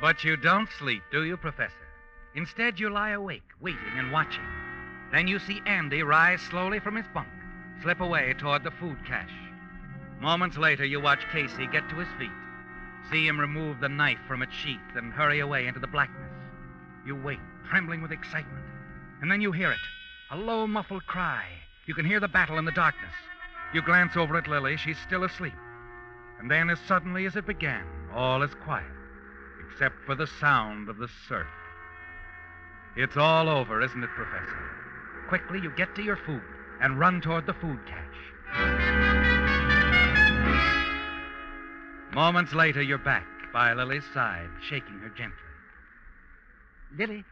But 0.01 0.22
you 0.22 0.37
don't 0.37 0.68
sleep, 0.79 1.03
do 1.11 1.24
you, 1.24 1.37
Professor? 1.37 1.74
Instead, 2.35 2.79
you 2.79 2.88
lie 2.88 3.11
awake, 3.11 3.42
waiting 3.61 3.81
and 3.96 4.12
watching. 4.12 4.44
Then 5.12 5.27
you 5.27 5.38
see 5.38 5.62
Andy 5.66 6.03
rise 6.03 6.40
slowly 6.40 6.81
from 6.81 6.97
his 6.97 7.07
bunk, 7.14 7.29
slip 7.83 8.01
away 8.01 8.35
toward 8.38 8.64
the 8.64 8.71
food 8.71 8.99
cache. 9.07 9.31
Moments 10.21 10.57
later, 10.57 10.85
you 10.85 11.01
watch 11.01 11.21
Casey 11.33 11.66
get 11.66 11.88
to 11.88 11.97
his 11.97 12.09
feet, 12.18 12.31
see 13.11 13.27
him 13.27 13.40
remove 13.40 13.81
the 13.81 13.88
knife 13.88 14.18
from 14.27 14.42
its 14.42 14.53
sheath 14.53 14.97
and 14.97 15.12
hurry 15.12 15.40
away 15.40 15.66
into 15.66 15.81
the 15.81 15.87
blackness. 15.87 16.33
You 17.07 17.16
wait, 17.16 17.40
trembling 17.71 18.03
with 18.03 18.12
excitement. 18.12 18.64
And 19.23 19.31
then 19.31 19.40
you 19.40 19.53
hear 19.53 19.71
it 19.73 19.79
a 20.31 20.37
low, 20.37 20.66
muffled 20.66 21.07
cry. 21.07 21.44
You 21.87 21.94
can 21.94 22.05
hear 22.05 22.21
the 22.21 22.29
battle 22.29 22.59
in 22.59 22.66
the 22.66 22.73
darkness. 22.73 23.14
You 23.73 23.81
glance 23.81 24.16
over 24.16 24.37
at 24.37 24.47
Lily. 24.47 24.77
She's 24.77 24.99
still 24.99 25.25
asleep. 25.25 25.55
And 26.38 26.51
then, 26.51 26.68
as 26.68 26.79
suddenly 26.87 27.25
as 27.25 27.35
it 27.35 27.47
began, 27.47 27.85
all 28.14 28.42
is 28.42 28.55
quiet 28.62 28.92
except 29.79 29.97
for 30.07 30.14
the 30.14 30.27
sound 30.27 30.88
of 30.88 30.99
the 30.99 31.09
surf. 31.29 31.47
It's 32.97 33.16
all 33.16 33.49
over, 33.49 33.81
isn't 33.81 34.03
it, 34.03 34.11
Professor? 34.11 34.78
Quickly, 35.29 35.61
you 35.62 35.71
get 35.77 35.95
to 35.95 36.03
your 36.03 36.17
food 36.17 36.43
and 36.81 36.99
run 36.99 37.21
toward 37.21 37.45
the 37.47 37.53
food 37.53 37.79
cache. 37.87 38.05
Moments 42.14 42.55
later, 42.55 42.81
you're 42.81 42.97
back 42.97 43.27
by 43.53 43.75
Lily's 43.75 44.05
side, 44.14 44.49
shaking 44.67 44.99
her 45.01 45.11
gently. 45.11 45.37
Lily? 46.97 47.25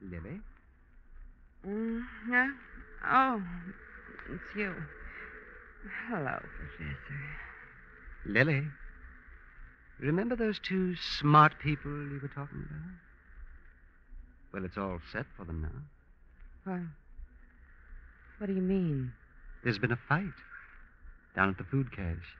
Lily? 0.00 0.40
Mm, 1.66 2.02
yeah? 2.30 2.48
Oh, 3.06 3.42
it's 4.30 4.56
you. 4.56 4.74
Hello, 6.08 6.38
Professor. 6.58 6.96
Lily? 8.24 8.62
Remember 10.00 10.36
those 10.36 10.58
two 10.58 10.96
smart 10.96 11.58
people 11.58 11.90
you 11.90 12.18
were 12.22 12.28
talking 12.28 12.64
about? 12.64 12.94
Well, 14.52 14.64
it's 14.64 14.78
all 14.78 15.00
set 15.12 15.26
for 15.36 15.44
them 15.44 15.60
now. 15.60 15.82
What? 16.66 16.80
What 18.38 18.48
do 18.48 18.52
you 18.52 18.60
mean? 18.60 19.12
There's 19.62 19.78
been 19.78 19.92
a 19.92 19.98
fight 20.08 20.24
down 21.36 21.48
at 21.48 21.58
the 21.58 21.64
food 21.64 21.94
cache. 21.94 22.34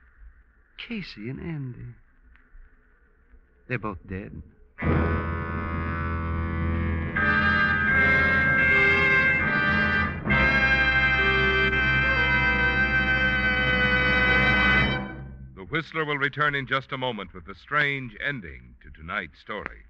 Casey 0.77 1.29
and 1.29 1.39
Andy. 1.39 1.95
They're 3.69 3.79
both 3.79 3.99
dead. 4.09 4.41
The 15.55 15.63
Whistler 15.69 16.03
will 16.03 16.17
return 16.17 16.53
in 16.53 16.67
just 16.67 16.91
a 16.91 16.97
moment 16.97 17.33
with 17.33 17.45
the 17.45 17.55
strange 17.55 18.13
ending 18.21 18.75
to 18.83 18.91
tonight's 18.91 19.39
story. 19.39 19.85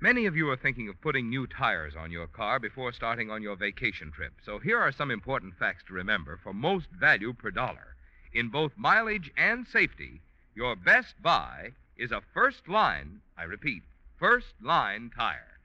Many 0.00 0.26
of 0.26 0.36
you 0.36 0.50
are 0.50 0.56
thinking 0.56 0.88
of 0.88 1.00
putting 1.00 1.30
new 1.30 1.46
tires 1.46 1.94
on 1.96 2.10
your 2.10 2.26
car 2.26 2.58
before 2.58 2.92
starting 2.92 3.30
on 3.30 3.42
your 3.42 3.56
vacation 3.56 4.10
trip. 4.10 4.34
So 4.44 4.58
here 4.58 4.78
are 4.78 4.92
some 4.92 5.10
important 5.10 5.56
facts 5.56 5.84
to 5.84 5.94
remember 5.94 6.36
for 6.36 6.52
most 6.52 6.90
value 6.90 7.32
per 7.32 7.50
dollar. 7.50 7.96
In 8.32 8.48
both 8.48 8.76
mileage 8.76 9.30
and 9.36 9.66
safety, 9.66 10.20
your 10.54 10.76
best 10.76 11.14
buy 11.22 11.72
is 11.96 12.10
a 12.10 12.20
first 12.34 12.68
line, 12.68 13.20
I 13.38 13.44
repeat, 13.44 13.84
first 14.18 14.54
line 14.60 15.10
tire. 15.16 15.60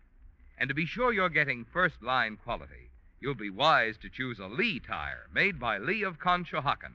And 0.58 0.68
to 0.70 0.76
be 0.76 0.86
sure 0.86 1.12
you're 1.12 1.30
getting 1.30 1.66
first 1.66 2.02
line 2.02 2.38
quality, 2.38 2.92
you'll 3.20 3.34
be 3.34 3.50
wise 3.50 3.98
to 3.98 4.10
choose 4.10 4.40
a 4.40 4.48
Lee 4.48 4.80
tire 4.80 5.28
made 5.34 5.60
by 5.60 5.80
Lee 5.80 6.04
of 6.04 6.20
Conshohocken, 6.20 6.94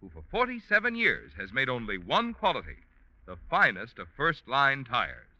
who 0.00 0.10
for 0.10 0.24
47 0.30 0.96
years 0.96 1.32
has 1.38 1.52
made 1.52 1.68
only 1.68 1.96
one 1.96 2.34
quality, 2.34 2.78
the 3.24 3.36
finest 3.48 3.98
of 3.98 4.08
first 4.16 4.48
line 4.48 4.84
tires. 4.84 5.31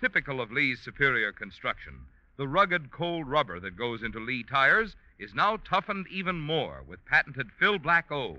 Typical 0.00 0.40
of 0.40 0.50
Lee's 0.50 0.80
superior 0.80 1.30
construction, 1.30 2.06
the 2.38 2.48
rugged 2.48 2.90
cold 2.90 3.28
rubber 3.28 3.60
that 3.60 3.76
goes 3.76 4.02
into 4.02 4.18
Lee 4.18 4.42
tires 4.42 4.96
is 5.18 5.34
now 5.34 5.58
toughened 5.58 6.06
even 6.08 6.40
more 6.40 6.82
with 6.86 7.04
patented 7.04 7.50
Philblack 7.60 8.10
O. 8.10 8.38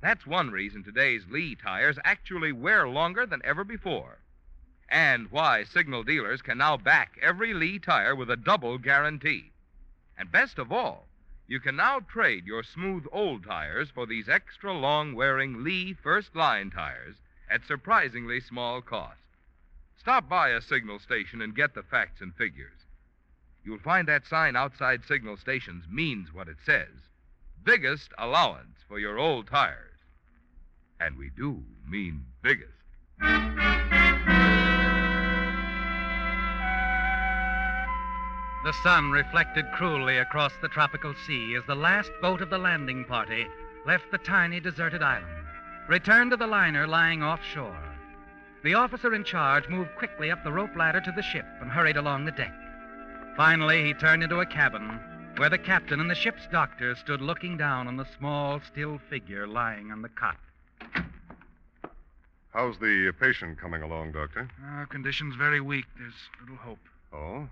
That's 0.00 0.26
one 0.26 0.50
reason 0.50 0.82
today's 0.82 1.28
Lee 1.28 1.54
tires 1.54 1.96
actually 2.02 2.50
wear 2.50 2.88
longer 2.88 3.24
than 3.24 3.40
ever 3.44 3.62
before. 3.62 4.18
And 4.88 5.30
why 5.30 5.62
signal 5.62 6.02
dealers 6.02 6.42
can 6.42 6.58
now 6.58 6.76
back 6.76 7.16
every 7.22 7.54
Lee 7.54 7.78
tire 7.78 8.16
with 8.16 8.28
a 8.28 8.36
double 8.36 8.78
guarantee. 8.78 9.52
And 10.16 10.32
best 10.32 10.58
of 10.58 10.72
all, 10.72 11.06
you 11.46 11.60
can 11.60 11.76
now 11.76 12.00
trade 12.00 12.46
your 12.46 12.64
smooth 12.64 13.06
old 13.12 13.44
tires 13.44 13.90
for 13.90 14.06
these 14.06 14.28
extra 14.28 14.72
long 14.72 15.14
wearing 15.14 15.62
Lee 15.62 15.92
first 15.92 16.34
line 16.34 16.72
tires 16.72 17.14
at 17.48 17.64
surprisingly 17.64 18.40
small 18.40 18.82
cost. 18.82 19.20
Stop 19.98 20.28
by 20.28 20.50
a 20.50 20.60
signal 20.60 20.98
station 20.98 21.42
and 21.42 21.54
get 21.54 21.74
the 21.74 21.82
facts 21.82 22.20
and 22.20 22.34
figures. 22.34 22.86
You'll 23.64 23.78
find 23.80 24.08
that 24.08 24.26
sign 24.26 24.56
outside 24.56 25.04
signal 25.04 25.36
stations 25.36 25.84
means 25.90 26.32
what 26.32 26.48
it 26.48 26.56
says 26.64 26.88
biggest 27.64 28.12
allowance 28.16 28.78
for 28.88 28.98
your 28.98 29.18
old 29.18 29.46
tires. 29.46 29.98
And 31.00 31.18
we 31.18 31.30
do 31.36 31.62
mean 31.86 32.24
biggest. 32.42 32.72
The 38.64 38.72
sun 38.82 39.10
reflected 39.10 39.70
cruelly 39.72 40.18
across 40.18 40.52
the 40.62 40.68
tropical 40.68 41.14
sea 41.26 41.54
as 41.56 41.64
the 41.66 41.74
last 41.74 42.10
boat 42.22 42.40
of 42.40 42.50
the 42.50 42.58
landing 42.58 43.04
party 43.04 43.46
left 43.86 44.10
the 44.10 44.18
tiny 44.18 44.60
deserted 44.60 45.02
island, 45.02 45.46
returned 45.88 46.30
to 46.30 46.36
the 46.36 46.46
liner 46.46 46.86
lying 46.86 47.22
offshore. 47.22 47.97
The 48.62 48.74
officer 48.74 49.14
in 49.14 49.24
charge 49.24 49.68
moved 49.68 49.94
quickly 49.96 50.30
up 50.30 50.42
the 50.42 50.52
rope 50.52 50.74
ladder 50.74 51.00
to 51.00 51.12
the 51.12 51.22
ship 51.22 51.46
and 51.60 51.70
hurried 51.70 51.96
along 51.96 52.24
the 52.24 52.32
deck. 52.32 52.54
Finally, 53.36 53.84
he 53.84 53.94
turned 53.94 54.22
into 54.22 54.40
a 54.40 54.46
cabin 54.46 54.98
where 55.36 55.48
the 55.48 55.58
captain 55.58 56.00
and 56.00 56.10
the 56.10 56.14
ship's 56.14 56.46
doctor 56.50 56.96
stood 56.96 57.20
looking 57.20 57.56
down 57.56 57.86
on 57.86 57.96
the 57.96 58.06
small, 58.18 58.60
still 58.60 58.98
figure 59.08 59.46
lying 59.46 59.92
on 59.92 60.02
the 60.02 60.08
cot. 60.08 60.36
How's 62.52 62.76
the 62.78 63.12
patient 63.20 63.60
coming 63.60 63.82
along, 63.82 64.12
Doctor? 64.12 64.50
Uh, 64.66 64.84
condition's 64.86 65.36
very 65.36 65.60
weak. 65.60 65.84
There's 65.96 66.14
little 66.40 66.56
hope. 66.56 66.80
Oh? 67.12 67.48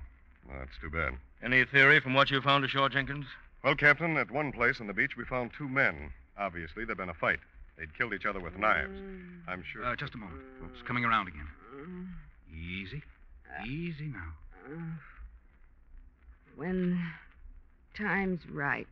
Well, 0.48 0.58
that's 0.58 0.76
too 0.80 0.90
bad. 0.90 1.14
Any 1.42 1.64
theory 1.64 2.00
from 2.00 2.14
what 2.14 2.30
you 2.30 2.40
found 2.40 2.64
ashore, 2.64 2.88
Jenkins? 2.88 3.26
Well, 3.62 3.76
Captain, 3.76 4.16
at 4.16 4.32
one 4.32 4.50
place 4.50 4.80
on 4.80 4.88
the 4.88 4.92
beach 4.92 5.16
we 5.16 5.24
found 5.24 5.52
two 5.56 5.68
men. 5.68 6.10
Obviously, 6.36 6.84
there'd 6.84 6.98
been 6.98 7.08
a 7.08 7.14
fight. 7.14 7.38
They'd 7.78 7.96
killed 7.96 8.14
each 8.14 8.26
other 8.26 8.40
with 8.40 8.56
knives. 8.56 8.90
Mm. 8.90 9.48
I'm 9.48 9.62
sure. 9.72 9.84
Uh, 9.84 9.96
just 9.96 10.14
a 10.14 10.18
moment. 10.18 10.40
It's 10.72 10.86
coming 10.86 11.04
around 11.04 11.28
again. 11.28 11.46
Easy. 12.50 13.02
Mm. 13.60 13.66
Easy 13.66 14.06
now. 14.06 14.32
Uh, 14.66 14.96
when 16.56 16.98
time's 17.96 18.40
right, 18.50 18.86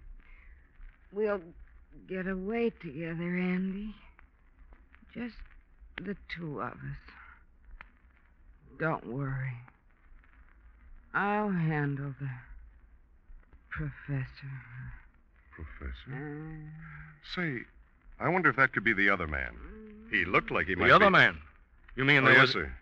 we'll 1.13 1.41
get 2.09 2.27
away 2.27 2.71
together, 2.83 3.37
Andy. 3.37 3.95
Just 5.15 5.37
the 6.03 6.17
two 6.37 6.61
of 6.61 6.73
us. 6.73 7.05
Don't 8.79 9.07
worry. 9.07 9.53
I'll 11.15 11.51
handle 11.51 12.13
the 12.21 12.29
professor. 13.71 14.51
Professor? 15.53 16.13
Uh, 16.13 17.37
Say, 17.37 17.61
I 18.21 18.29
wonder 18.29 18.49
if 18.49 18.57
that 18.57 18.73
could 18.73 18.85
be 18.85 18.93
the 18.93 19.11
other 19.11 19.27
man. 19.27 19.57
He 20.11 20.25
looked 20.25 20.51
like 20.51 20.67
he 20.67 20.75
might 20.75 20.85
be. 20.85 20.91
The 20.91 20.97
other 20.97 21.07
be. 21.07 21.13
man? 21.13 21.39
You 21.97 22.05
mean 22.05 22.23
Oh, 22.23 22.27
there 22.27 22.35
yes, 22.35 22.43
was... 22.43 22.53
sir. 22.53 22.73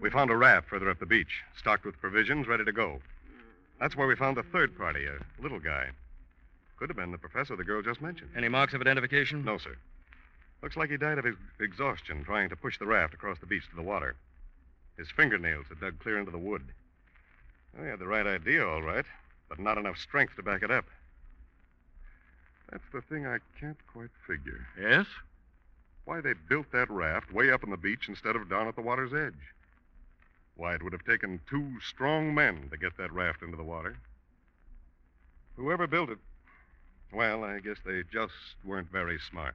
We 0.00 0.10
found 0.10 0.30
a 0.30 0.36
raft 0.36 0.68
further 0.68 0.90
up 0.90 0.98
the 0.98 1.06
beach, 1.06 1.42
stocked 1.58 1.84
with 1.84 2.00
provisions, 2.00 2.46
ready 2.46 2.64
to 2.64 2.72
go. 2.72 3.00
That's 3.80 3.96
where 3.96 4.06
we 4.06 4.16
found 4.16 4.36
the 4.36 4.42
third 4.42 4.76
party, 4.76 5.06
a 5.06 5.18
little 5.42 5.58
guy. 5.60 5.88
Could 6.78 6.90
have 6.90 6.96
been 6.96 7.12
the 7.12 7.18
professor 7.18 7.56
the 7.56 7.64
girl 7.64 7.82
just 7.82 8.02
mentioned. 8.02 8.30
Any 8.36 8.48
marks 8.48 8.74
of 8.74 8.80
identification? 8.82 9.44
No, 9.44 9.56
sir. 9.58 9.76
Looks 10.62 10.76
like 10.76 10.90
he 10.90 10.96
died 10.98 11.18
of 11.18 11.26
ex- 11.26 11.36
exhaustion 11.60 12.24
trying 12.24 12.48
to 12.50 12.56
push 12.56 12.78
the 12.78 12.86
raft 12.86 13.14
across 13.14 13.38
the 13.38 13.46
beach 13.46 13.68
to 13.70 13.76
the 13.76 13.82
water. 13.82 14.16
His 14.98 15.08
fingernails 15.10 15.66
had 15.68 15.80
dug 15.80 15.98
clear 16.00 16.18
into 16.18 16.30
the 16.30 16.38
wood. 16.38 16.62
Well, 17.74 17.84
he 17.84 17.90
had 17.90 17.98
the 17.98 18.06
right 18.06 18.26
idea, 18.26 18.66
all 18.66 18.82
right, 18.82 19.04
but 19.48 19.58
not 19.58 19.78
enough 19.78 19.98
strength 19.98 20.36
to 20.36 20.42
back 20.42 20.62
it 20.62 20.70
up. 20.70 20.86
That's 22.70 22.84
the 22.92 23.02
thing 23.02 23.26
I 23.26 23.38
can't 23.60 23.78
quite 23.92 24.10
figure. 24.26 24.66
Yes? 24.80 25.06
Why 26.04 26.20
they 26.20 26.34
built 26.48 26.70
that 26.72 26.90
raft 26.90 27.32
way 27.32 27.50
up 27.50 27.64
on 27.64 27.70
the 27.70 27.76
beach 27.76 28.08
instead 28.08 28.36
of 28.36 28.48
down 28.48 28.68
at 28.68 28.76
the 28.76 28.82
water's 28.82 29.14
edge. 29.14 29.34
Why, 30.56 30.74
it 30.74 30.82
would 30.82 30.92
have 30.92 31.04
taken 31.04 31.40
two 31.48 31.80
strong 31.80 32.34
men 32.34 32.68
to 32.70 32.76
get 32.76 32.96
that 32.96 33.12
raft 33.12 33.42
into 33.42 33.56
the 33.56 33.62
water. 33.62 33.96
Whoever 35.56 35.86
built 35.86 36.10
it, 36.10 36.18
well, 37.12 37.44
I 37.44 37.60
guess 37.60 37.78
they 37.84 38.02
just 38.12 38.32
weren't 38.64 38.90
very 38.90 39.18
smart. 39.18 39.54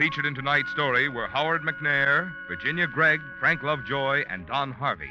Featured 0.00 0.24
in 0.24 0.34
tonight's 0.34 0.70
story 0.70 1.10
were 1.10 1.26
Howard 1.26 1.60
McNear, 1.60 2.32
Virginia 2.48 2.86
Gregg, 2.86 3.20
Frank 3.38 3.62
Lovejoy, 3.62 4.24
and 4.30 4.46
Don 4.46 4.72
Harvey. 4.72 5.10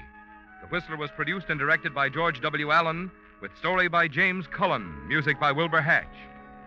The 0.62 0.67
Whistler 0.69 0.97
was 0.97 1.12
produced 1.12 1.52
and 1.52 1.60
directed 1.60 1.93
by 1.93 2.10
George 2.10 2.41
W. 2.41 2.71
Allen, 2.71 3.12
with 3.39 3.56
story 3.56 3.88
by 3.88 4.08
James 4.08 4.47
Cullen, 4.47 5.08
music 5.08 5.39
by 5.39 5.52
Wilbur 5.52 5.82
Hatch, 5.82 6.08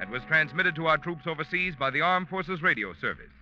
and 0.01 0.09
was 0.09 0.23
transmitted 0.29 0.77
to 0.77 0.87
our 0.87 0.99
troops 0.99 1.27
overseas 1.27 1.75
by 1.75 1.91
the 1.91 2.01
Armed 2.01 2.29
Forces 2.29 2.63
Radio 2.63 2.95
Service. 2.95 3.33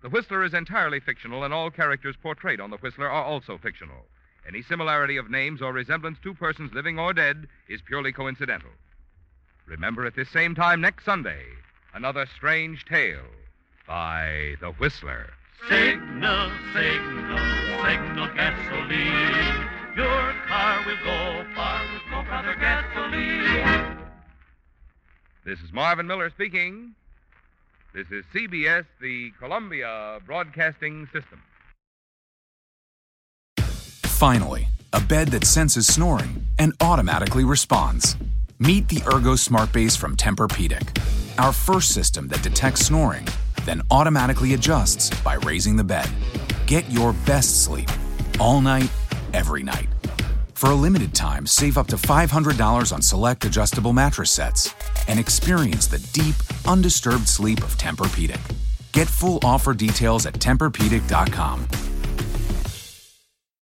The 0.00 0.10
Whistler 0.10 0.44
is 0.44 0.54
entirely 0.54 1.00
fictional, 1.00 1.42
and 1.42 1.52
all 1.52 1.72
characters 1.72 2.14
portrayed 2.22 2.60
on 2.60 2.70
The 2.70 2.76
Whistler 2.76 3.10
are 3.10 3.24
also 3.24 3.58
fictional. 3.58 4.06
Any 4.46 4.62
similarity 4.62 5.16
of 5.16 5.28
names 5.28 5.60
or 5.60 5.72
resemblance 5.72 6.20
to 6.22 6.34
persons 6.34 6.72
living 6.72 7.00
or 7.00 7.14
dead 7.14 7.48
is 7.68 7.82
purely 7.82 8.12
coincidental. 8.12 8.70
Remember 9.66 10.06
at 10.06 10.14
this 10.14 10.30
same 10.30 10.54
time 10.54 10.80
next 10.80 11.04
Sunday, 11.04 11.42
another 11.92 12.26
strange 12.36 12.84
tale 12.84 13.26
by 13.86 14.54
The 14.60 14.70
Whistler. 14.72 15.30
Signal, 15.68 16.50
signal, 16.72 17.38
signal 17.84 18.28
gasoline. 18.34 19.68
Your 19.96 20.34
car 20.46 20.84
will 20.86 20.96
go 21.04 21.44
far 21.54 21.82
with 21.92 22.02
no 22.10 22.22
brother 22.22 22.54
gasoline. 22.60 23.98
This 25.44 25.60
is 25.60 25.72
Marvin 25.72 26.06
Miller 26.06 26.30
speaking. 26.30 26.94
This 27.94 28.06
is 28.10 28.24
CBS, 28.34 28.84
the 29.00 29.30
Columbia 29.38 30.18
Broadcasting 30.26 31.06
System. 31.12 31.42
Finally, 33.58 34.66
a 34.92 35.00
bed 35.00 35.28
that 35.28 35.44
senses 35.44 35.86
snoring 35.86 36.44
and 36.58 36.72
automatically 36.80 37.44
responds. 37.44 38.16
Meet 38.58 38.88
the 38.88 39.02
Ergo 39.12 39.36
Smart 39.36 39.72
Base 39.72 39.96
from 39.96 40.16
Tempur-Pedic, 40.16 40.98
our 41.38 41.52
first 41.52 41.92
system 41.92 42.28
that 42.28 42.42
detects 42.42 42.86
snoring, 42.86 43.26
then 43.64 43.82
automatically 43.90 44.54
adjusts 44.54 45.10
by 45.22 45.34
raising 45.34 45.76
the 45.76 45.84
bed. 45.84 46.08
Get 46.66 46.90
your 46.90 47.12
best 47.26 47.64
sleep 47.64 47.88
all 48.40 48.60
night, 48.60 48.90
every 49.32 49.62
night. 49.62 49.88
For 50.54 50.70
a 50.70 50.74
limited 50.74 51.14
time, 51.14 51.46
save 51.46 51.76
up 51.76 51.86
to 51.88 51.96
$500 51.96 52.92
on 52.92 53.02
select 53.02 53.44
adjustable 53.44 53.92
mattress 53.92 54.30
sets 54.30 54.74
and 55.08 55.20
experience 55.20 55.86
the 55.86 55.98
deep, 56.12 56.36
undisturbed 56.66 57.28
sleep 57.28 57.58
of 57.62 57.76
Tempur-Pedic. 57.76 58.40
Get 58.92 59.08
full 59.08 59.40
offer 59.42 59.74
details 59.74 60.24
at 60.24 60.34
TempurPedic.com. 60.34 61.93